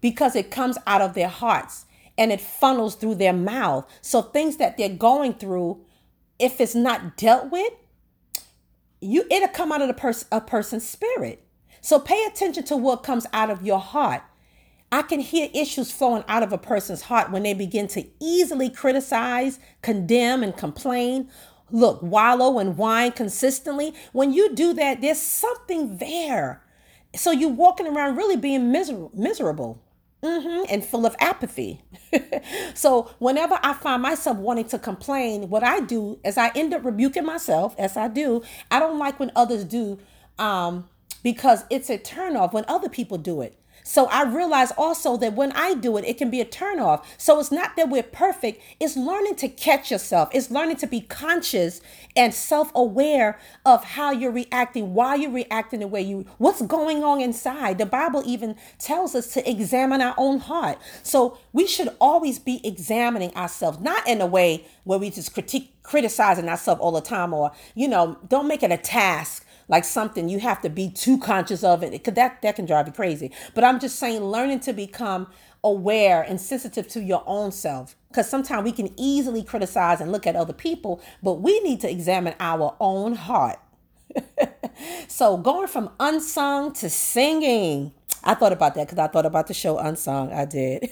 Because 0.00 0.34
it 0.34 0.50
comes 0.50 0.78
out 0.86 1.02
of 1.02 1.12
their 1.12 1.28
hearts 1.28 1.84
and 2.16 2.32
it 2.32 2.40
funnels 2.40 2.94
through 2.94 3.16
their 3.16 3.34
mouth. 3.34 3.86
So 4.00 4.22
things 4.22 4.56
that 4.56 4.78
they're 4.78 4.88
going 4.88 5.34
through, 5.34 5.84
if 6.38 6.58
it's 6.58 6.74
not 6.74 7.18
dealt 7.18 7.50
with, 7.50 7.72
you 9.02 9.24
it'll 9.30 9.48
come 9.48 9.72
out 9.72 9.82
of 9.82 9.88
the 9.88 9.94
person 9.94 10.28
a 10.32 10.40
person's 10.40 10.88
spirit. 10.88 11.44
So 11.80 11.98
pay 11.98 12.24
attention 12.24 12.64
to 12.64 12.76
what 12.76 13.02
comes 13.02 13.26
out 13.32 13.50
of 13.50 13.66
your 13.66 13.80
heart. 13.80 14.22
I 14.92 15.02
can 15.02 15.20
hear 15.20 15.48
issues 15.54 15.90
flowing 15.90 16.22
out 16.28 16.42
of 16.42 16.52
a 16.52 16.58
person's 16.58 17.02
heart 17.02 17.30
when 17.30 17.42
they 17.42 17.54
begin 17.54 17.88
to 17.88 18.06
easily 18.20 18.70
criticize, 18.70 19.58
condemn, 19.80 20.42
and 20.42 20.56
complain. 20.56 21.30
Look, 21.70 22.02
wallow 22.02 22.58
and 22.58 22.76
whine 22.76 23.12
consistently. 23.12 23.94
When 24.12 24.32
you 24.32 24.54
do 24.54 24.74
that, 24.74 25.00
there's 25.00 25.18
something 25.18 25.96
there. 25.96 26.62
So 27.16 27.30
you're 27.32 27.48
walking 27.48 27.86
around 27.86 28.16
really 28.16 28.36
being 28.36 28.70
miser- 28.70 29.08
miserable. 29.14 29.81
Mm-hmm, 30.22 30.66
and 30.72 30.84
full 30.84 31.04
of 31.04 31.16
apathy. 31.18 31.80
so, 32.74 33.10
whenever 33.18 33.58
I 33.60 33.72
find 33.72 34.02
myself 34.02 34.36
wanting 34.36 34.66
to 34.68 34.78
complain, 34.78 35.50
what 35.50 35.64
I 35.64 35.80
do 35.80 36.20
is 36.24 36.38
I 36.38 36.52
end 36.54 36.72
up 36.72 36.84
rebuking 36.84 37.24
myself, 37.24 37.74
as 37.76 37.96
I 37.96 38.06
do. 38.06 38.42
I 38.70 38.78
don't 38.78 39.00
like 39.00 39.18
when 39.18 39.32
others 39.34 39.64
do 39.64 39.98
um, 40.38 40.88
because 41.24 41.64
it's 41.70 41.90
a 41.90 41.98
turnoff 41.98 42.52
when 42.52 42.64
other 42.68 42.88
people 42.88 43.18
do 43.18 43.42
it. 43.42 43.58
So 43.82 44.06
I 44.06 44.24
realize 44.24 44.72
also 44.76 45.16
that 45.18 45.34
when 45.34 45.52
I 45.52 45.74
do 45.74 45.96
it, 45.96 46.04
it 46.04 46.18
can 46.18 46.30
be 46.30 46.40
a 46.40 46.44
turnoff. 46.44 47.04
So 47.18 47.40
it's 47.40 47.50
not 47.50 47.76
that 47.76 47.88
we're 47.88 48.02
perfect, 48.02 48.62
it's 48.80 48.96
learning 48.96 49.36
to 49.36 49.48
catch 49.48 49.90
yourself, 49.90 50.28
it's 50.32 50.50
learning 50.50 50.76
to 50.76 50.86
be 50.86 51.00
conscious 51.00 51.80
and 52.16 52.32
self 52.34 52.70
aware 52.74 53.38
of 53.64 53.84
how 53.84 54.10
you're 54.12 54.32
reacting, 54.32 54.94
why 54.94 55.14
you're 55.16 55.30
reacting 55.30 55.80
the 55.80 55.88
way 55.88 56.02
you, 56.02 56.26
what's 56.38 56.62
going 56.62 57.02
on 57.02 57.20
inside. 57.20 57.78
The 57.78 57.86
Bible 57.86 58.22
even 58.26 58.56
tells 58.78 59.14
us 59.14 59.32
to 59.34 59.50
examine 59.50 60.00
our 60.00 60.14
own 60.16 60.40
heart. 60.40 60.78
So 61.02 61.38
we 61.52 61.66
should 61.66 61.88
always 62.00 62.38
be 62.38 62.60
examining 62.66 63.34
ourselves, 63.34 63.80
not 63.80 64.06
in 64.06 64.20
a 64.20 64.26
way 64.26 64.66
where 64.84 64.98
we 64.98 65.10
just 65.10 65.34
critique, 65.34 65.74
criticizing 65.82 66.48
ourselves 66.48 66.80
all 66.80 66.92
the 66.92 67.00
time 67.00 67.32
or, 67.32 67.52
you 67.74 67.88
know, 67.88 68.18
don't 68.28 68.46
make 68.46 68.62
it 68.62 68.70
a 68.70 68.76
task 68.76 69.44
like 69.72 69.84
something 69.86 70.28
you 70.28 70.38
have 70.38 70.60
to 70.60 70.68
be 70.68 70.90
too 70.90 71.18
conscious 71.18 71.64
of 71.64 71.82
it 71.82 71.90
because 71.90 72.12
that 72.12 72.40
that 72.42 72.54
can 72.54 72.66
drive 72.66 72.86
you 72.86 72.92
crazy 72.92 73.32
but 73.54 73.64
i'm 73.64 73.80
just 73.80 73.98
saying 73.98 74.22
learning 74.22 74.60
to 74.60 74.72
become 74.72 75.26
aware 75.64 76.22
and 76.22 76.38
sensitive 76.40 76.86
to 76.86 77.02
your 77.02 77.24
own 77.26 77.50
self 77.50 77.96
because 78.08 78.28
sometimes 78.28 78.62
we 78.62 78.70
can 78.70 78.92
easily 79.00 79.42
criticize 79.42 80.00
and 80.00 80.12
look 80.12 80.26
at 80.26 80.36
other 80.36 80.52
people 80.52 81.00
but 81.22 81.34
we 81.34 81.58
need 81.60 81.80
to 81.80 81.90
examine 81.90 82.34
our 82.38 82.76
own 82.80 83.14
heart 83.14 83.58
so 85.08 85.38
going 85.38 85.66
from 85.66 85.90
unsung 85.98 86.72
to 86.74 86.90
singing 86.90 87.92
I 88.24 88.34
thought 88.34 88.52
about 88.52 88.76
that 88.76 88.86
because 88.86 88.98
I 88.98 89.08
thought 89.08 89.26
about 89.26 89.48
the 89.48 89.54
show 89.54 89.78
Unsung. 89.78 90.32
I 90.32 90.44
did. 90.44 90.90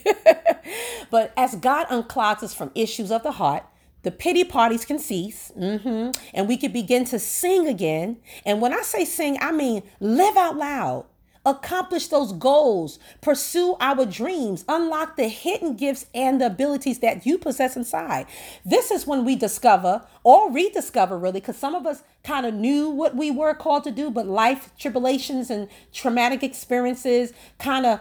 but 1.12 1.32
as 1.37 1.54
God 1.54 1.87
unclogs 1.87 2.42
us 2.42 2.52
from 2.52 2.72
issues 2.75 3.12
of 3.12 3.22
the 3.22 3.30
heart, 3.30 3.64
the 4.02 4.11
pity 4.11 4.45
parties 4.45 4.85
can 4.85 4.99
cease 4.99 5.52
mm-hmm, 5.57 6.11
and 6.35 6.49
we 6.49 6.57
can 6.57 6.73
begin 6.73 7.04
to 7.07 7.19
sing 7.19 7.66
again. 7.66 8.19
And 8.45 8.61
when 8.61 8.73
i 8.73 8.83
say 8.83 9.04
sing 9.04 9.38
i 9.40 9.52
mean 9.52 9.83
live 10.00 10.37
out 10.37 10.57
loud. 10.57 11.07
Accomplish 11.47 12.09
those 12.09 12.35
goals. 12.35 12.99
Pursue 13.23 13.75
our 13.80 14.04
dreams. 14.04 14.62
Unlock 14.69 15.16
the 15.16 15.28
hidden 15.28 15.75
gifts 15.75 16.04
and 16.14 16.38
the 16.38 16.47
abilities 16.47 16.99
that 16.99 17.25
you 17.25 17.38
possess 17.38 17.76
inside. 17.76 18.26
This 18.62 18.90
is 18.90 19.07
when 19.07 19.25
we 19.25 19.37
discover 19.37 20.07
or 20.23 20.52
rediscover 20.52 21.16
really 21.19 21.40
because 21.40 21.57
some 21.57 21.75
of 21.75 21.87
us 21.87 22.02
kind 22.25 22.45
of 22.45 22.52
knew 22.52 22.90
what 22.90 23.16
we 23.16 23.30
were 23.30 23.54
called 23.54 23.85
to 23.85 23.90
do 23.90 24.11
but 24.11 24.26
life 24.26 24.71
tribulations 24.78 25.49
and 25.49 25.69
traumatic 25.95 26.42
experiences 26.42 27.33
kind 27.59 27.87
of 27.87 28.00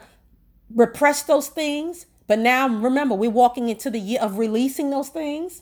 repress 0.76 1.24
those 1.24 1.48
things. 1.48 2.08
But 2.28 2.40
now 2.40 2.68
remember 2.68 3.16
we're 3.16 3.30
walking 3.30 3.70
into 3.70 3.90
the 3.90 4.00
year 4.00 4.20
of 4.20 4.38
releasing 4.38 4.90
those 4.90 5.08
things 5.08 5.62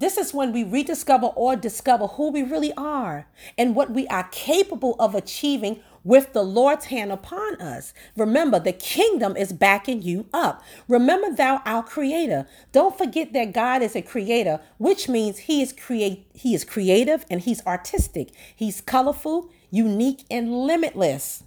this 0.00 0.16
is 0.16 0.34
when 0.34 0.52
we 0.52 0.64
rediscover 0.64 1.26
or 1.26 1.56
discover 1.56 2.06
who 2.06 2.30
we 2.30 2.42
really 2.42 2.72
are 2.72 3.26
and 3.56 3.76
what 3.76 3.90
we 3.90 4.06
are 4.08 4.28
capable 4.32 4.96
of 4.98 5.14
achieving 5.14 5.80
with 6.02 6.32
the 6.32 6.42
Lord's 6.42 6.86
hand 6.86 7.12
upon 7.12 7.60
us. 7.60 7.92
Remember, 8.16 8.58
the 8.58 8.72
kingdom 8.72 9.36
is 9.36 9.52
backing 9.52 10.00
you 10.00 10.26
up. 10.32 10.62
Remember 10.88 11.30
thou 11.30 11.60
our 11.66 11.82
creator. 11.82 12.46
Don't 12.72 12.96
forget 12.96 13.34
that 13.34 13.52
God 13.52 13.82
is 13.82 13.94
a 13.94 14.00
creator, 14.00 14.60
which 14.78 15.06
means 15.06 15.40
he 15.40 15.60
is 15.60 15.74
create 15.74 16.26
he 16.32 16.54
is 16.54 16.64
creative 16.64 17.26
and 17.30 17.42
he's 17.42 17.64
artistic. 17.66 18.30
He's 18.56 18.80
colorful, 18.80 19.50
unique 19.70 20.24
and 20.30 20.50
limitless. 20.50 21.44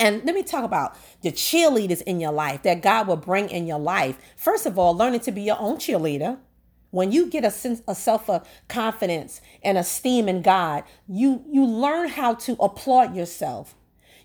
And 0.00 0.24
let 0.24 0.34
me 0.34 0.42
talk 0.42 0.64
about 0.64 0.96
the 1.20 1.30
cheerleaders 1.30 2.02
in 2.02 2.18
your 2.18 2.32
life 2.32 2.64
that 2.64 2.82
God 2.82 3.06
will 3.06 3.16
bring 3.16 3.48
in 3.48 3.68
your 3.68 3.78
life. 3.78 4.18
First 4.36 4.66
of 4.66 4.76
all, 4.76 4.96
learning 4.96 5.20
to 5.20 5.32
be 5.32 5.42
your 5.42 5.60
own 5.60 5.76
cheerleader. 5.76 6.38
When 6.92 7.10
you 7.10 7.26
get 7.26 7.44
a 7.44 7.50
sense 7.50 7.82
of 7.88 7.96
self 7.96 8.28
confidence 8.68 9.40
and 9.64 9.76
esteem 9.78 10.28
in 10.28 10.42
God, 10.42 10.84
you 11.08 11.42
you 11.50 11.64
learn 11.64 12.10
how 12.10 12.34
to 12.34 12.52
applaud 12.60 13.16
yourself. 13.16 13.74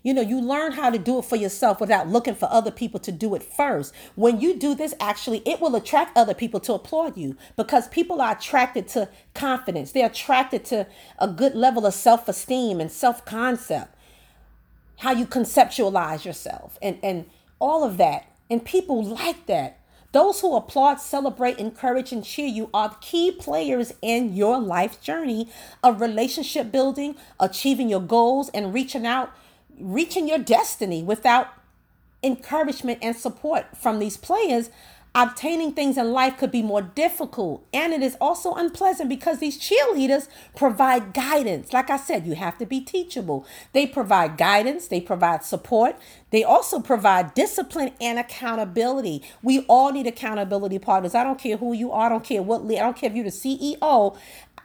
You 0.02 0.14
know, 0.14 0.20
you 0.20 0.40
learn 0.40 0.72
how 0.72 0.90
to 0.90 0.98
do 0.98 1.18
it 1.18 1.24
for 1.24 1.36
yourself 1.36 1.80
without 1.80 2.08
looking 2.08 2.34
for 2.34 2.46
other 2.52 2.70
people 2.70 3.00
to 3.00 3.10
do 3.10 3.34
it 3.34 3.42
first. 3.42 3.94
When 4.14 4.38
you 4.38 4.54
do 4.56 4.74
this, 4.74 4.94
actually, 5.00 5.42
it 5.46 5.60
will 5.60 5.74
attract 5.76 6.16
other 6.16 6.34
people 6.34 6.60
to 6.60 6.74
applaud 6.74 7.16
you 7.16 7.36
because 7.56 7.88
people 7.88 8.20
are 8.20 8.32
attracted 8.32 8.86
to 8.88 9.08
confidence. 9.34 9.92
They're 9.92 10.06
attracted 10.06 10.64
to 10.66 10.86
a 11.18 11.26
good 11.26 11.54
level 11.54 11.86
of 11.86 11.94
self 11.94 12.28
esteem 12.28 12.80
and 12.80 12.92
self 12.92 13.24
concept, 13.24 13.94
how 14.98 15.12
you 15.12 15.26
conceptualize 15.26 16.26
yourself, 16.26 16.78
and, 16.82 16.98
and 17.02 17.24
all 17.58 17.82
of 17.82 17.96
that. 17.96 18.26
And 18.50 18.62
people 18.62 19.02
like 19.02 19.46
that. 19.46 19.78
Those 20.12 20.40
who 20.40 20.56
applaud, 20.56 21.00
celebrate, 21.00 21.58
encourage, 21.58 22.12
and 22.12 22.24
cheer 22.24 22.46
you 22.46 22.70
are 22.72 22.96
key 23.00 23.30
players 23.30 23.92
in 24.00 24.34
your 24.34 24.58
life 24.58 25.02
journey 25.02 25.48
of 25.82 26.00
relationship 26.00 26.72
building, 26.72 27.16
achieving 27.38 27.90
your 27.90 28.00
goals, 28.00 28.48
and 28.50 28.72
reaching 28.72 29.06
out, 29.06 29.30
reaching 29.78 30.26
your 30.26 30.38
destiny 30.38 31.02
without 31.02 31.48
encouragement 32.22 32.98
and 33.02 33.16
support 33.16 33.76
from 33.76 33.98
these 33.98 34.16
players 34.16 34.70
obtaining 35.18 35.72
things 35.72 35.98
in 35.98 36.12
life 36.12 36.38
could 36.38 36.52
be 36.52 36.62
more 36.62 36.80
difficult 36.80 37.66
and 37.74 37.92
it 37.92 38.02
is 38.02 38.16
also 38.20 38.54
unpleasant 38.54 39.08
because 39.08 39.40
these 39.40 39.58
cheerleaders 39.58 40.28
provide 40.54 41.12
guidance. 41.12 41.72
Like 41.72 41.90
i 41.90 41.96
said 41.96 42.24
you 42.24 42.36
have 42.36 42.56
to 42.58 42.66
be 42.66 42.80
teachable. 42.80 43.44
They 43.72 43.86
provide 43.86 44.36
guidance 44.36 44.86
they 44.86 45.00
provide 45.00 45.44
support 45.44 45.96
they 46.30 46.44
also 46.44 46.78
provide 46.78 47.34
discipline 47.34 47.92
and 48.00 48.18
accountability. 48.18 49.24
We 49.42 49.60
all 49.62 49.92
need 49.92 50.06
accountability 50.06 50.78
partners. 50.78 51.16
I 51.16 51.24
don't 51.24 51.38
care 51.38 51.56
who 51.56 51.72
you 51.72 51.90
are 51.90 52.06
i 52.06 52.08
don't 52.08 52.24
care 52.24 52.42
what 52.42 52.62
i 52.62 52.76
don't 52.76 52.96
care 52.96 53.10
if 53.10 53.16
you're 53.16 53.24
the 53.24 53.30
ceo 53.30 54.16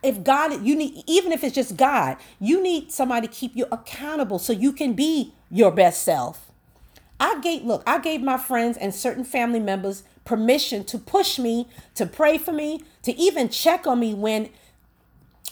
if 0.03 0.21
God, 0.23 0.65
you 0.65 0.75
need, 0.75 1.03
even 1.07 1.31
if 1.31 1.43
it's 1.45 1.55
just 1.55 1.77
God, 1.77 2.17
you 2.39 2.61
need 2.61 2.91
somebody 2.91 3.27
to 3.27 3.33
keep 3.33 3.55
you 3.55 3.65
accountable 3.71 4.37
so 4.37 4.51
you 4.51 4.73
can 4.73 4.93
be 4.93 5.33
your 5.49 5.71
best 5.71 6.03
self. 6.03 6.52
I 7.19 7.39
gave, 7.41 7.63
look, 7.63 7.83
I 7.87 7.99
gave 7.99 8.21
my 8.21 8.37
friends 8.37 8.77
and 8.77 8.93
certain 8.93 9.23
family 9.23 9.59
members 9.59 10.03
permission 10.25 10.83
to 10.85 10.97
push 10.97 11.39
me, 11.39 11.67
to 11.95 12.05
pray 12.05 12.37
for 12.37 12.51
me, 12.51 12.81
to 13.03 13.13
even 13.17 13.49
check 13.49 13.87
on 13.87 13.99
me 13.99 14.13
when 14.13 14.49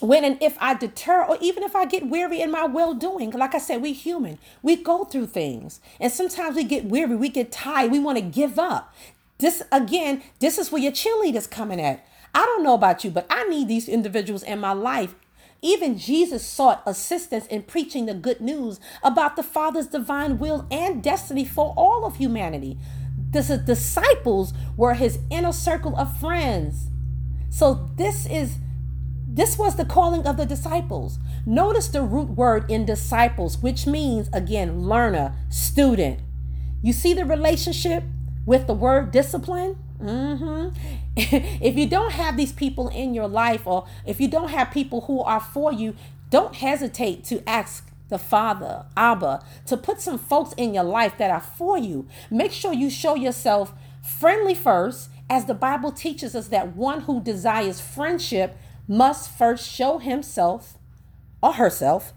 when 0.00 0.24
and 0.24 0.42
if 0.42 0.56
I 0.60 0.74
deter 0.74 1.24
or 1.24 1.38
even 1.40 1.62
if 1.62 1.76
I 1.76 1.84
get 1.84 2.08
weary 2.08 2.40
in 2.40 2.50
my 2.50 2.66
well 2.66 2.92
doing. 2.92 3.30
Like 3.30 3.54
I 3.54 3.58
said, 3.58 3.82
we 3.82 3.92
human. 3.92 4.38
We 4.60 4.74
go 4.74 5.04
through 5.04 5.26
things. 5.26 5.80
And 6.00 6.10
sometimes 6.10 6.56
we 6.56 6.64
get 6.64 6.86
weary, 6.86 7.14
we 7.14 7.28
get 7.28 7.52
tired, 7.52 7.92
we 7.92 8.00
want 8.00 8.18
to 8.18 8.22
give 8.24 8.58
up. 8.58 8.92
This 9.38 9.62
again, 9.70 10.22
this 10.40 10.58
is 10.58 10.72
where 10.72 10.82
your 10.82 10.92
cheerleaders 10.92 11.48
coming 11.48 11.80
at. 11.80 12.04
I 12.34 12.40
don't 12.40 12.64
know 12.64 12.74
about 12.74 13.04
you, 13.04 13.10
but 13.10 13.26
I 13.30 13.44
need 13.44 13.68
these 13.68 13.88
individuals 13.88 14.42
in 14.42 14.58
my 14.58 14.72
life. 14.72 15.14
Even 15.62 15.96
Jesus 15.96 16.44
sought 16.44 16.82
assistance 16.84 17.46
in 17.46 17.62
preaching 17.62 18.06
the 18.06 18.14
good 18.14 18.40
news 18.40 18.80
about 19.02 19.36
the 19.36 19.44
Father's 19.44 19.86
divine 19.86 20.38
will 20.38 20.66
and 20.72 21.00
destiny 21.00 21.44
for 21.44 21.72
all 21.76 22.04
of 22.04 22.16
humanity. 22.16 22.76
The 23.30 23.62
disciples 23.64 24.52
were 24.76 24.94
his 24.94 25.20
inner 25.30 25.52
circle 25.52 25.96
of 25.96 26.18
friends. 26.18 26.88
So 27.48 27.90
this 27.96 28.26
is 28.26 28.58
this 29.34 29.56
was 29.56 29.76
the 29.76 29.86
calling 29.86 30.26
of 30.26 30.36
the 30.36 30.44
disciples. 30.44 31.18
Notice 31.46 31.88
the 31.88 32.02
root 32.02 32.30
word 32.30 32.70
in 32.70 32.84
disciples, 32.84 33.56
which 33.56 33.86
means 33.86 34.28
again 34.32 34.82
learner, 34.82 35.34
student. 35.48 36.20
You 36.82 36.92
see 36.92 37.14
the 37.14 37.24
relationship 37.24 38.04
with 38.44 38.66
the 38.66 38.74
word 38.74 39.10
discipline? 39.10 39.78
Mm-hmm. 40.02 40.76
if 41.16 41.76
you 41.76 41.86
don't 41.86 42.12
have 42.12 42.36
these 42.36 42.52
people 42.52 42.88
in 42.88 43.14
your 43.14 43.28
life, 43.28 43.66
or 43.66 43.86
if 44.06 44.20
you 44.20 44.28
don't 44.28 44.50
have 44.50 44.70
people 44.70 45.02
who 45.02 45.20
are 45.22 45.40
for 45.40 45.72
you, 45.72 45.94
don't 46.30 46.54
hesitate 46.54 47.24
to 47.24 47.48
ask 47.48 47.90
the 48.08 48.18
Father, 48.18 48.84
Abba, 48.96 49.44
to 49.66 49.76
put 49.76 50.00
some 50.00 50.18
folks 50.18 50.52
in 50.54 50.74
your 50.74 50.84
life 50.84 51.16
that 51.18 51.30
are 51.30 51.40
for 51.40 51.78
you. 51.78 52.06
Make 52.30 52.52
sure 52.52 52.72
you 52.72 52.90
show 52.90 53.14
yourself 53.14 53.72
friendly 54.02 54.54
first, 54.54 55.08
as 55.30 55.46
the 55.46 55.54
Bible 55.54 55.92
teaches 55.92 56.34
us 56.34 56.48
that 56.48 56.76
one 56.76 57.02
who 57.02 57.22
desires 57.22 57.80
friendship 57.80 58.56
must 58.86 59.30
first 59.30 59.70
show 59.70 59.98
himself 59.98 60.76
or 61.42 61.54
herself 61.54 62.12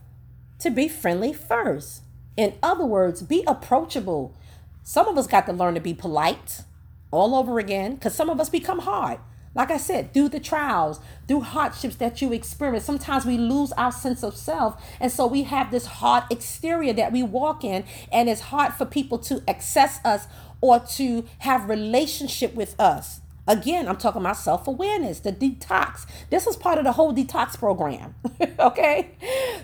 to 0.60 0.70
be 0.70 0.88
friendly 0.88 1.32
first. 1.32 2.01
In 2.36 2.56
other 2.62 2.86
words, 2.86 3.22
be 3.22 3.44
approachable. 3.48 4.36
Some 4.84 5.08
of 5.08 5.18
us 5.18 5.27
got 5.27 5.46
to 5.46 5.54
learn 5.54 5.75
to 5.75 5.80
be 5.80 5.94
polite 5.94 6.63
all 7.12 7.35
over 7.35 7.59
again 7.59 7.95
because 7.95 8.15
some 8.15 8.29
of 8.29 8.39
us 8.39 8.50
become 8.50 8.79
hard. 8.79 9.19
Like 9.55 9.71
I 9.71 9.77
said, 9.77 10.13
through 10.13 10.29
the 10.29 10.39
trials, 10.41 11.00
through 11.29 11.41
hardships 11.41 11.95
that 11.95 12.21
you 12.21 12.33
experience, 12.33 12.83
sometimes 12.83 13.25
we 13.25 13.38
lose 13.38 13.71
our 13.74 13.91
sense 13.91 14.21
of 14.21 14.35
self. 14.35 14.83
And 15.00 15.09
so 15.09 15.25
we 15.25 15.43
have 15.43 15.71
this 15.71 15.85
hard 15.85 16.25
exterior 16.29 16.91
that 16.93 17.13
we 17.13 17.24
walk 17.24 17.63
in, 17.63 17.85
and 18.12 18.27
it's 18.27 18.41
hard 18.41 18.74
for 18.74 18.85
people 18.85 19.17
to 19.19 19.41
access 19.47 20.01
us 20.03 20.27
or 20.59 20.79
to 20.79 21.25
have 21.39 21.69
relationship 21.69 22.53
with 22.53 22.77
us. 22.79 23.21
Again, 23.47 23.88
I'm 23.88 23.97
talking 23.97 24.21
about 24.21 24.38
self 24.38 24.67
awareness, 24.67 25.19
the 25.19 25.31
detox. 25.31 26.05
This 26.29 26.47
is 26.47 26.57
part 26.57 26.77
of 26.77 26.83
the 26.83 26.93
whole 26.93 27.13
detox 27.13 27.57
program. 27.57 28.15
okay? 28.59 29.12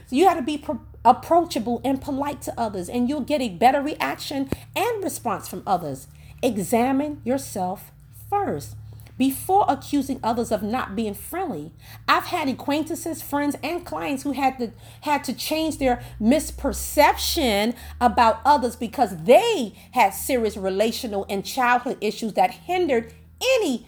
So 0.07 0.15
you 0.15 0.27
have 0.27 0.37
to 0.37 0.43
be 0.43 0.57
pro- 0.59 0.81
approachable 1.03 1.81
and 1.83 1.99
polite 1.99 2.41
to 2.43 2.53
others, 2.57 2.87
and 2.87 3.09
you'll 3.09 3.21
get 3.21 3.41
a 3.41 3.49
better 3.49 3.81
reaction 3.81 4.49
and 4.75 5.03
response 5.03 5.47
from 5.47 5.63
others. 5.65 6.07
Examine 6.43 7.21
yourself 7.23 7.91
first 8.29 8.75
before 9.17 9.65
accusing 9.67 10.19
others 10.23 10.51
of 10.51 10.63
not 10.63 10.95
being 10.95 11.13
friendly. 11.13 11.71
I've 12.07 12.25
had 12.25 12.49
acquaintances, 12.49 13.21
friends, 13.21 13.55
and 13.61 13.85
clients 13.85 14.23
who 14.23 14.31
had 14.31 14.57
to 14.57 14.71
had 15.01 15.23
to 15.25 15.33
change 15.33 15.77
their 15.77 16.01
misperception 16.19 17.75
about 17.99 18.41
others 18.43 18.75
because 18.75 19.15
they 19.25 19.75
had 19.91 20.15
serious 20.15 20.57
relational 20.57 21.27
and 21.29 21.45
childhood 21.45 21.99
issues 22.01 22.33
that 22.33 22.49
hindered 22.49 23.13
any 23.59 23.85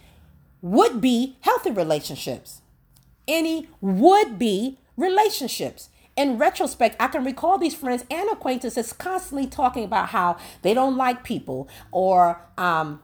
would 0.62 1.00
be 1.00 1.36
healthy 1.40 1.72
relationships. 1.72 2.62
Any 3.26 3.68
would 3.80 4.38
be 4.38 4.78
relationships. 4.96 5.88
In 6.16 6.38
retrospect, 6.38 6.96
I 7.00 7.08
can 7.08 7.24
recall 7.24 7.58
these 7.58 7.74
friends 7.74 8.04
and 8.10 8.30
acquaintances 8.30 8.92
constantly 8.92 9.46
talking 9.46 9.84
about 9.84 10.10
how 10.10 10.36
they 10.62 10.74
don't 10.74 10.96
like 10.96 11.24
people, 11.24 11.68
or, 11.90 12.40
um, 12.56 13.02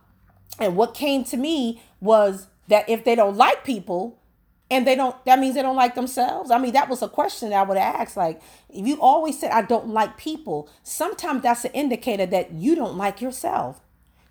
and 0.58 0.76
what 0.76 0.94
came 0.94 1.24
to 1.24 1.36
me 1.36 1.82
was 2.00 2.46
that 2.68 2.88
if 2.88 3.04
they 3.04 3.14
don't 3.14 3.36
like 3.36 3.64
people, 3.64 4.16
and 4.70 4.86
they 4.86 4.94
don't 4.94 5.16
that 5.24 5.40
means 5.40 5.56
they 5.56 5.62
don't 5.62 5.74
like 5.74 5.96
themselves 5.96 6.48
i 6.48 6.56
mean 6.56 6.72
that 6.72 6.88
was 6.88 7.02
a 7.02 7.08
question 7.08 7.52
i 7.52 7.60
would 7.60 7.76
ask 7.76 8.16
like 8.16 8.40
if 8.68 8.86
you 8.86 8.96
always 9.00 9.36
said 9.36 9.50
i 9.50 9.60
don't 9.60 9.88
like 9.88 10.16
people 10.16 10.68
sometimes 10.84 11.42
that's 11.42 11.64
an 11.64 11.72
indicator 11.72 12.24
that 12.24 12.52
you 12.52 12.76
don't 12.76 12.96
like 12.96 13.20
yourself 13.20 13.80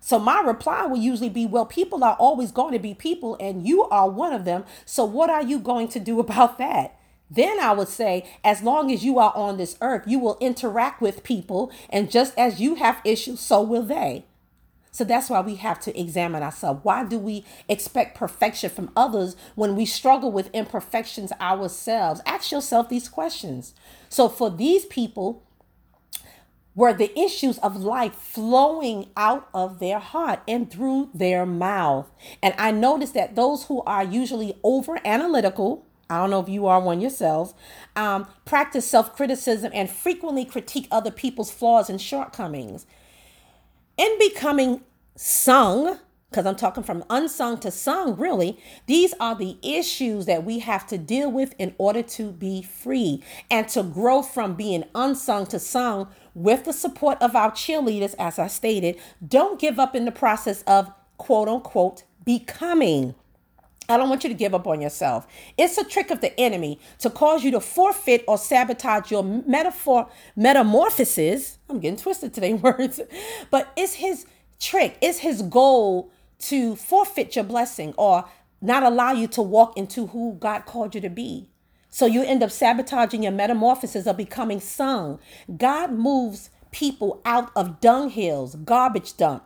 so 0.00 0.18
my 0.18 0.40
reply 0.40 0.86
will 0.86 0.98
usually 0.98 1.28
be, 1.28 1.46
well, 1.46 1.66
people 1.66 2.02
are 2.02 2.16
always 2.18 2.50
going 2.50 2.72
to 2.72 2.78
be 2.78 2.94
people 2.94 3.36
and 3.38 3.66
you 3.66 3.84
are 3.84 4.08
one 4.08 4.32
of 4.32 4.46
them. 4.46 4.64
So 4.86 5.04
what 5.04 5.28
are 5.28 5.42
you 5.42 5.58
going 5.60 5.88
to 5.88 6.00
do 6.00 6.18
about 6.20 6.58
that? 6.58 6.96
Then 7.30 7.60
I 7.60 7.72
would 7.72 7.88
say, 7.88 8.28
as 8.42 8.62
long 8.62 8.90
as 8.90 9.04
you 9.04 9.18
are 9.18 9.32
on 9.36 9.56
this 9.56 9.76
earth, 9.80 10.02
you 10.06 10.18
will 10.18 10.36
interact 10.40 11.00
with 11.00 11.22
people. 11.22 11.70
And 11.88 12.10
just 12.10 12.36
as 12.36 12.60
you 12.60 12.74
have 12.76 13.00
issues, 13.04 13.40
so 13.40 13.62
will 13.62 13.82
they. 13.84 14.24
So 14.92 15.04
that's 15.04 15.30
why 15.30 15.40
we 15.40 15.54
have 15.54 15.78
to 15.80 15.98
examine 15.98 16.42
ourselves. 16.42 16.80
Why 16.82 17.04
do 17.04 17.16
we 17.16 17.44
expect 17.68 18.18
perfection 18.18 18.70
from 18.70 18.90
others 18.96 19.36
when 19.54 19.76
we 19.76 19.86
struggle 19.86 20.32
with 20.32 20.50
imperfections 20.52 21.32
ourselves? 21.40 22.20
Ask 22.26 22.50
yourself 22.50 22.88
these 22.88 23.08
questions. 23.08 23.72
So 24.08 24.28
for 24.28 24.50
these 24.50 24.84
people, 24.86 25.44
were 26.74 26.92
the 26.92 27.18
issues 27.18 27.58
of 27.58 27.76
life 27.76 28.14
flowing 28.14 29.08
out 29.16 29.48
of 29.52 29.80
their 29.80 29.98
heart 29.98 30.40
and 30.46 30.70
through 30.70 31.10
their 31.12 31.44
mouth. 31.44 32.10
And 32.42 32.54
I 32.58 32.70
noticed 32.70 33.14
that 33.14 33.34
those 33.34 33.64
who 33.64 33.82
are 33.82 34.04
usually 34.04 34.56
over 34.62 34.98
analytical, 35.04 35.84
I 36.10 36.18
don't 36.18 36.30
know 36.30 36.40
if 36.40 36.48
you 36.48 36.66
are 36.66 36.80
one 36.80 37.00
yourselves, 37.00 37.54
um, 37.94 38.26
practice 38.44 38.86
self 38.88 39.14
criticism 39.14 39.70
and 39.72 39.88
frequently 39.88 40.44
critique 40.44 40.88
other 40.90 41.10
people's 41.10 41.50
flaws 41.50 41.88
and 41.88 42.00
shortcomings. 42.00 42.84
In 43.96 44.18
becoming 44.18 44.82
sung, 45.14 45.98
because 46.30 46.46
I'm 46.46 46.56
talking 46.56 46.82
from 46.82 47.04
unsung 47.10 47.58
to 47.58 47.70
sung, 47.70 48.16
really, 48.16 48.58
these 48.86 49.14
are 49.20 49.34
the 49.34 49.56
issues 49.62 50.26
that 50.26 50.44
we 50.44 50.58
have 50.60 50.86
to 50.88 50.98
deal 50.98 51.30
with 51.30 51.54
in 51.58 51.74
order 51.78 52.02
to 52.02 52.32
be 52.32 52.62
free 52.62 53.22
and 53.50 53.68
to 53.68 53.82
grow 53.82 54.22
from 54.22 54.54
being 54.54 54.84
unsung 54.94 55.46
to 55.46 55.58
sung 55.58 56.08
with 56.34 56.64
the 56.64 56.72
support 56.72 57.20
of 57.20 57.36
our 57.36 57.50
cheerleaders, 57.52 58.14
as 58.18 58.38
I 58.38 58.48
stated. 58.48 58.96
Don't 59.26 59.60
give 59.60 59.78
up 59.78 59.94
in 59.94 60.06
the 60.06 60.12
process 60.12 60.62
of 60.62 60.90
quote 61.18 61.48
unquote 61.48 62.04
becoming. 62.24 63.14
I 63.90 63.96
don't 63.96 64.08
want 64.08 64.24
you 64.24 64.30
to 64.30 64.34
give 64.34 64.54
up 64.54 64.66
on 64.66 64.80
yourself. 64.80 65.26
It's 65.58 65.76
a 65.78 65.84
trick 65.84 66.10
of 66.10 66.20
the 66.20 66.38
enemy 66.40 66.78
to 67.00 67.10
cause 67.10 67.44
you 67.44 67.50
to 67.52 67.60
forfeit 67.60 68.24
or 68.28 68.38
sabotage 68.38 69.10
your 69.10 69.24
metaphor 69.24 70.08
metamorphosis. 70.36 71.58
I'm 71.68 71.80
getting 71.80 71.98
twisted 71.98 72.32
today 72.32 72.52
words, 72.54 73.00
but 73.50 73.72
it's 73.76 73.94
his 73.94 74.26
trick. 74.60 74.96
It's 75.00 75.18
his 75.18 75.42
goal 75.42 76.10
to 76.40 76.76
forfeit 76.76 77.36
your 77.36 77.44
blessing 77.44 77.94
or 77.96 78.24
not 78.62 78.82
allow 78.82 79.12
you 79.12 79.26
to 79.28 79.42
walk 79.42 79.76
into 79.76 80.08
who 80.08 80.36
God 80.38 80.66
called 80.66 80.94
you 80.94 81.00
to 81.00 81.10
be. 81.10 81.48
So 81.90 82.06
you 82.06 82.22
end 82.22 82.42
up 82.42 82.50
sabotaging 82.50 83.24
your 83.24 83.32
metamorphosis 83.32 84.06
of 84.06 84.16
becoming 84.16 84.60
sung. 84.60 85.18
God 85.56 85.92
moves 85.92 86.50
people 86.70 87.20
out 87.24 87.50
of 87.56 87.80
dunghills, 87.80 88.64
garbage 88.64 89.16
dump, 89.16 89.44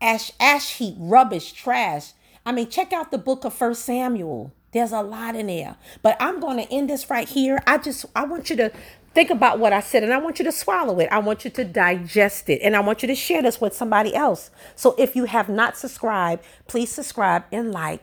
ash, 0.00 0.30
ash 0.38 0.74
heap, 0.76 0.96
rubbish, 0.98 1.52
trash. 1.52 2.12
I 2.46 2.52
mean, 2.52 2.68
check 2.68 2.92
out 2.92 3.10
the 3.10 3.18
book 3.18 3.44
of 3.44 3.54
First 3.54 3.84
Samuel. 3.84 4.52
There's 4.72 4.92
a 4.92 5.02
lot 5.02 5.36
in 5.36 5.46
there. 5.46 5.76
But 6.02 6.16
I'm 6.20 6.40
going 6.40 6.58
to 6.58 6.72
end 6.72 6.90
this 6.90 7.08
right 7.08 7.28
here. 7.28 7.62
I 7.66 7.78
just 7.78 8.06
I 8.14 8.24
want 8.24 8.50
you 8.50 8.56
to 8.56 8.72
think 9.14 9.30
about 9.30 9.60
what 9.60 9.72
I 9.72 9.80
said 9.80 10.02
and 10.02 10.12
I 10.12 10.18
want 10.18 10.40
you 10.40 10.44
to 10.44 10.52
swallow 10.52 10.98
it. 10.98 11.08
I 11.10 11.20
want 11.20 11.44
you 11.44 11.50
to 11.52 11.64
digest 11.64 12.50
it 12.50 12.60
and 12.62 12.74
I 12.74 12.80
want 12.80 13.02
you 13.02 13.06
to 13.06 13.14
share 13.14 13.42
this 13.42 13.60
with 13.60 13.74
somebody 13.74 14.14
else. 14.14 14.50
So 14.74 14.94
if 14.98 15.14
you 15.14 15.26
have 15.26 15.48
not 15.48 15.76
subscribed, 15.76 16.44
please 16.66 16.90
subscribe 16.90 17.44
and 17.52 17.70
like 17.70 18.00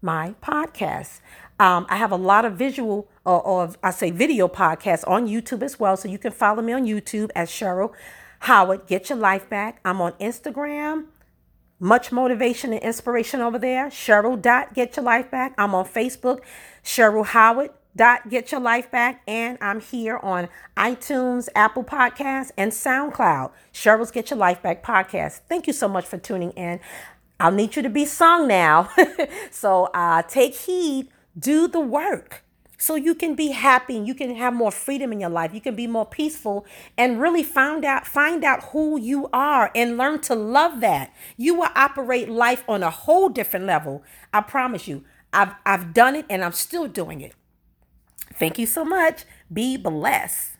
my 0.00 0.34
podcast. 0.42 1.20
Um, 1.60 1.86
I 1.88 1.96
have 1.96 2.10
a 2.10 2.16
lot 2.16 2.44
of 2.44 2.54
visual 2.54 3.08
or, 3.24 3.42
or 3.42 3.70
I 3.82 3.90
say 3.90 4.10
video 4.10 4.48
podcasts 4.48 5.06
on 5.06 5.28
YouTube 5.28 5.62
as 5.62 5.78
well. 5.78 5.96
So 5.96 6.08
you 6.08 6.18
can 6.18 6.32
follow 6.32 6.62
me 6.62 6.72
on 6.72 6.86
YouTube 6.86 7.30
as 7.36 7.50
Cheryl 7.50 7.92
Howard. 8.40 8.86
Get 8.86 9.10
your 9.10 9.18
life 9.18 9.48
back. 9.50 9.80
I'm 9.84 10.00
on 10.00 10.12
Instagram. 10.12 11.04
Much 11.80 12.12
motivation 12.12 12.72
and 12.72 12.82
inspiration 12.82 13.40
over 13.40 13.58
there. 13.58 13.88
Cheryl 13.88 14.40
dot 14.40 14.74
get 14.74 14.96
your 14.96 15.04
life 15.04 15.30
back. 15.30 15.54
I'm 15.58 15.74
on 15.74 15.84
Facebook. 15.84 16.40
Cheryl 16.82 17.26
Howard 17.26 17.70
dot 17.96 18.28
get 18.28 18.50
your 18.50 18.60
life 18.60 18.90
back 18.90 19.22
and 19.28 19.56
i'm 19.60 19.80
here 19.80 20.18
on 20.18 20.48
itunes 20.76 21.48
apple 21.54 21.84
podcasts 21.84 22.50
and 22.56 22.72
soundcloud 22.72 23.52
cheryl's 23.72 24.10
get 24.10 24.30
your 24.30 24.38
life 24.38 24.60
back 24.62 24.82
podcast 24.82 25.40
thank 25.48 25.66
you 25.66 25.72
so 25.72 25.86
much 25.86 26.04
for 26.04 26.18
tuning 26.18 26.50
in 26.52 26.80
i'll 27.38 27.52
need 27.52 27.76
you 27.76 27.82
to 27.82 27.88
be 27.88 28.04
sung 28.04 28.48
now 28.48 28.88
so 29.50 29.84
uh, 29.94 30.22
take 30.22 30.54
heed 30.54 31.08
do 31.38 31.68
the 31.68 31.80
work 31.80 32.43
so 32.78 32.94
you 32.94 33.14
can 33.14 33.34
be 33.34 33.48
happy 33.52 33.96
and 33.96 34.06
you 34.06 34.14
can 34.14 34.34
have 34.34 34.52
more 34.52 34.70
freedom 34.70 35.12
in 35.12 35.20
your 35.20 35.30
life. 35.30 35.54
You 35.54 35.60
can 35.60 35.74
be 35.74 35.86
more 35.86 36.06
peaceful 36.06 36.66
and 36.96 37.20
really 37.20 37.42
find 37.42 37.84
out 37.84 38.06
find 38.06 38.44
out 38.44 38.64
who 38.72 38.98
you 38.98 39.28
are 39.32 39.70
and 39.74 39.96
learn 39.96 40.20
to 40.22 40.34
love 40.34 40.80
that. 40.80 41.12
You 41.36 41.54
will 41.54 41.70
operate 41.74 42.28
life 42.28 42.64
on 42.68 42.82
a 42.82 42.90
whole 42.90 43.28
different 43.28 43.66
level. 43.66 44.02
I 44.32 44.40
promise 44.40 44.88
you. 44.88 45.04
I've, 45.32 45.54
I've 45.66 45.92
done 45.92 46.14
it 46.14 46.26
and 46.30 46.44
i'm 46.44 46.52
still 46.52 46.86
doing 46.86 47.20
it. 47.20 47.34
Thank 48.38 48.58
you 48.58 48.66
so 48.66 48.84
much. 48.84 49.24
Be 49.52 49.76
blessed. 49.76 50.53